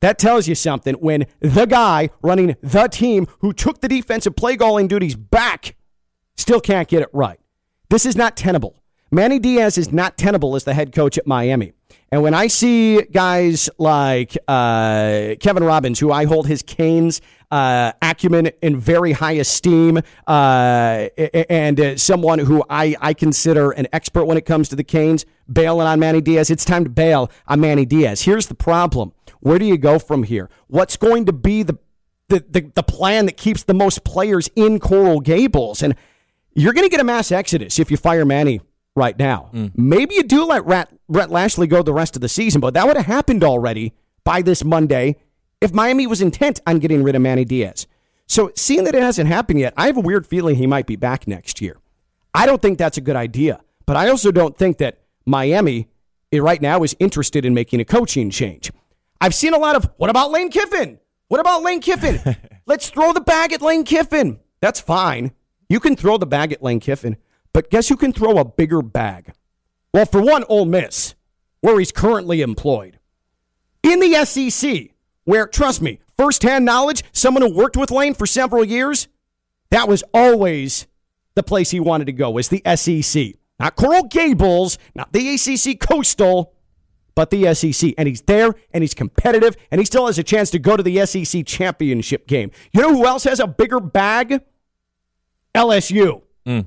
[0.01, 4.57] That tells you something when the guy running the team who took the defensive play
[4.57, 5.77] calling duties back
[6.37, 7.41] still can't get it right.
[7.89, 8.83] This is not tenable.
[9.11, 11.73] Manny Diaz is not tenable as the head coach at Miami.
[12.11, 17.21] And when I see guys like uh, Kevin Robbins, who I hold his Canes
[17.51, 21.09] uh, acumen in very high esteem, uh,
[21.49, 25.25] and uh, someone who I, I consider an expert when it comes to the Canes,
[25.51, 28.23] bailing on Manny Diaz, it's time to bail on Manny Diaz.
[28.23, 29.13] Here's the problem.
[29.41, 30.51] Where do you go from here?
[30.69, 31.79] What's going to be the
[32.29, 35.83] the, the, the plan that keeps the most players in Coral Gables?
[35.83, 35.95] And
[36.55, 38.61] you're going to get a mass exodus if you fire Manny
[38.97, 39.51] right now.
[39.77, 42.87] Maybe you do let Rat, Rhett Lashlee go the rest of the season, but that
[42.87, 43.93] would have happened already
[44.25, 45.17] by this Monday
[45.61, 47.87] if Miami was intent on getting rid of Manny Diaz.
[48.27, 50.97] So, seeing that it hasn't happened yet, I have a weird feeling he might be
[50.97, 51.79] back next year.
[52.35, 55.89] I don't think that's a good idea, but I also don't think that Miami
[56.33, 58.73] eh, right now is interested in making a coaching change.
[59.21, 60.99] I've seen a lot of, what about Lane Kiffin?
[61.29, 62.37] What about Lane Kiffin?
[62.67, 64.41] Let's throw the bag at Lane Kiffin.
[64.61, 65.33] That's fine.
[65.69, 67.17] You can throw the bag at Lane Kiffin,
[67.53, 69.33] but guess who can throw a bigger bag?
[69.93, 71.15] Well, for one, Ole Miss,
[71.61, 72.99] where he's currently employed.
[73.83, 74.91] In the SEC,
[75.25, 79.09] where, trust me, firsthand knowledge, someone who worked with Lane for several years,
[79.71, 80.87] that was always
[81.35, 83.35] the place he wanted to go, was the SEC.
[83.59, 86.53] Not Coral Gables, not the ACC Coastal,
[87.17, 87.95] but the SEC.
[87.99, 90.83] And he's there and he's competitive and he still has a chance to go to
[90.85, 92.53] the SEC championship game.
[92.73, 94.43] You know who else has a bigger bag?
[95.57, 96.23] LSU.
[96.45, 96.61] Hmm.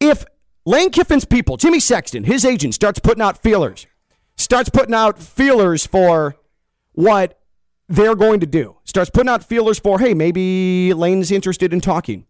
[0.00, 0.24] If
[0.64, 3.86] Lane Kiffin's people, Jimmy Sexton, his agent, starts putting out feelers,
[4.36, 6.36] starts putting out feelers for
[6.92, 7.40] what
[7.88, 12.26] they're going to do, starts putting out feelers for, hey, maybe Lane's interested in talking.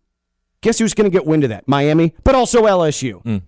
[0.62, 1.68] Guess who's going to get wind of that?
[1.68, 3.22] Miami, but also LSU.
[3.22, 3.38] Hmm.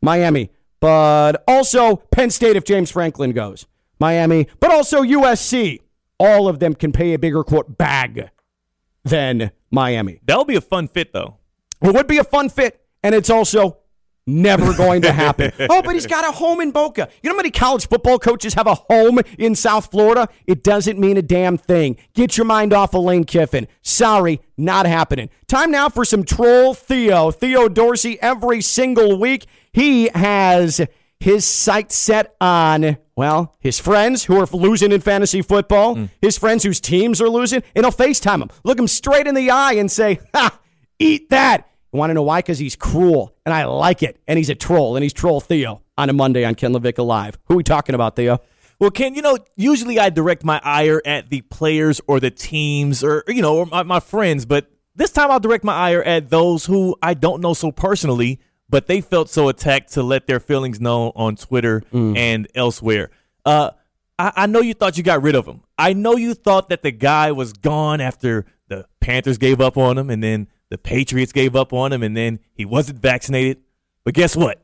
[0.00, 0.50] Miami,
[0.80, 3.66] but also Penn State if James Franklin goes.
[3.98, 5.80] Miami, but also USC.
[6.18, 8.30] All of them can pay a bigger quote bag
[9.04, 10.20] than Miami.
[10.24, 11.36] That would be a fun fit, though.
[11.82, 13.78] It would be a fun fit, and it's also
[14.26, 15.52] never going to happen.
[15.70, 17.08] oh, but he's got a home in Boca.
[17.22, 20.28] You know how many college football coaches have a home in South Florida?
[20.46, 21.96] It doesn't mean a damn thing.
[22.14, 23.68] Get your mind off of Lane Kiffin.
[23.82, 25.30] Sorry, not happening.
[25.46, 27.30] Time now for some troll Theo.
[27.30, 29.46] Theo Dorsey every single week.
[29.76, 30.80] He has
[31.20, 36.08] his sights set on, well, his friends who are losing in fantasy football, mm.
[36.22, 39.50] his friends whose teams are losing, and he'll FaceTime them, look him straight in the
[39.50, 40.58] eye and say, ha,
[40.98, 41.68] eat that.
[41.92, 42.38] You want to know why?
[42.38, 44.18] Because he's cruel, and I like it.
[44.26, 47.36] And he's a troll, and he's Troll Theo on a Monday on Ken LaVicka Live.
[47.44, 48.40] Who are we talking about, Theo?
[48.80, 53.04] Well, Ken, you know, usually I direct my ire at the players or the teams
[53.04, 56.30] or, you know, or my, my friends, but this time I'll direct my ire at
[56.30, 60.40] those who I don't know so personally, but they felt so attacked to let their
[60.40, 62.16] feelings known on Twitter mm.
[62.16, 63.10] and elsewhere.
[63.44, 63.70] Uh,
[64.18, 65.62] I, I know you thought you got rid of him.
[65.78, 69.96] I know you thought that the guy was gone after the Panthers gave up on
[69.96, 73.62] him and then the Patriots gave up on him and then he wasn't vaccinated.
[74.04, 74.62] But guess what?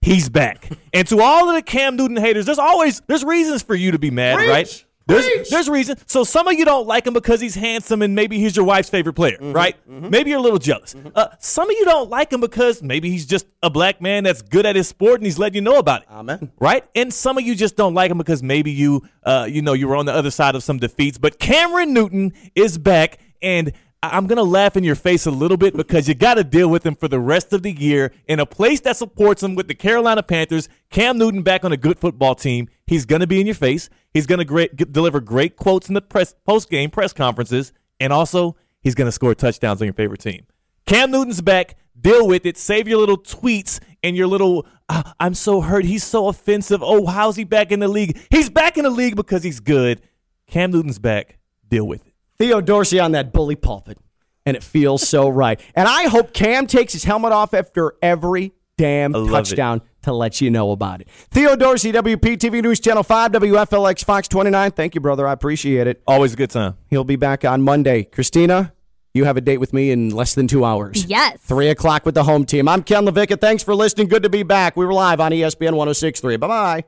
[0.00, 0.70] He's back.
[0.92, 3.98] and to all of the Cam Newton haters, there's always there's reasons for you to
[3.98, 4.84] be mad, right?
[5.08, 5.96] There's, there's reason.
[6.06, 8.90] So some of you don't like him because he's handsome and maybe he's your wife's
[8.90, 9.76] favorite player, mm-hmm, right?
[9.88, 10.10] Mm-hmm.
[10.10, 10.94] Maybe you're a little jealous.
[10.94, 11.08] Mm-hmm.
[11.14, 14.42] Uh, some of you don't like him because maybe he's just a black man that's
[14.42, 16.08] good at his sport and he's letting you know about it.
[16.10, 16.52] Amen.
[16.60, 16.84] Right?
[16.94, 19.88] And some of you just don't like him because maybe you, uh, you know, you
[19.88, 21.16] were on the other side of some defeats.
[21.16, 23.72] But Cameron Newton is back and
[24.02, 26.68] I'm going to laugh in your face a little bit because you got to deal
[26.68, 29.66] with him for the rest of the year in a place that supports him with
[29.66, 30.68] the Carolina Panthers.
[30.90, 32.68] Cam Newton back on a good football team.
[32.86, 33.90] He's going to be in your face.
[34.14, 38.56] He's going to deliver great quotes in the press post game press conferences, and also
[38.80, 40.46] he's going to score touchdowns on your favorite team.
[40.86, 41.76] Cam Newton's back.
[42.00, 42.56] Deal with it.
[42.56, 45.84] Save your little tweets and your little oh, "I'm so hurt.
[45.84, 48.16] He's so offensive." Oh, how's he back in the league?
[48.30, 50.00] He's back in the league because he's good.
[50.46, 51.38] Cam Newton's back.
[51.68, 52.07] Deal with it.
[52.38, 53.98] Theo Dorsey on that bully pulpit,
[54.46, 55.60] and it feels so right.
[55.74, 59.82] And I hope Cam takes his helmet off after every damn touchdown it.
[60.04, 61.08] to let you know about it.
[61.32, 64.70] Theo Dorsey, WPTV News Channel 5, WFLX Fox 29.
[64.70, 65.26] Thank you, brother.
[65.26, 66.00] I appreciate it.
[66.06, 66.76] Always a good time.
[66.88, 68.04] He'll be back on Monday.
[68.04, 68.72] Christina,
[69.14, 71.06] you have a date with me in less than two hours.
[71.06, 71.40] Yes.
[71.40, 72.68] Three o'clock with the home team.
[72.68, 73.40] I'm Ken LaVicka.
[73.40, 74.06] Thanks for listening.
[74.06, 74.76] Good to be back.
[74.76, 76.36] We were live on ESPN 1063.
[76.36, 76.84] Bye bye.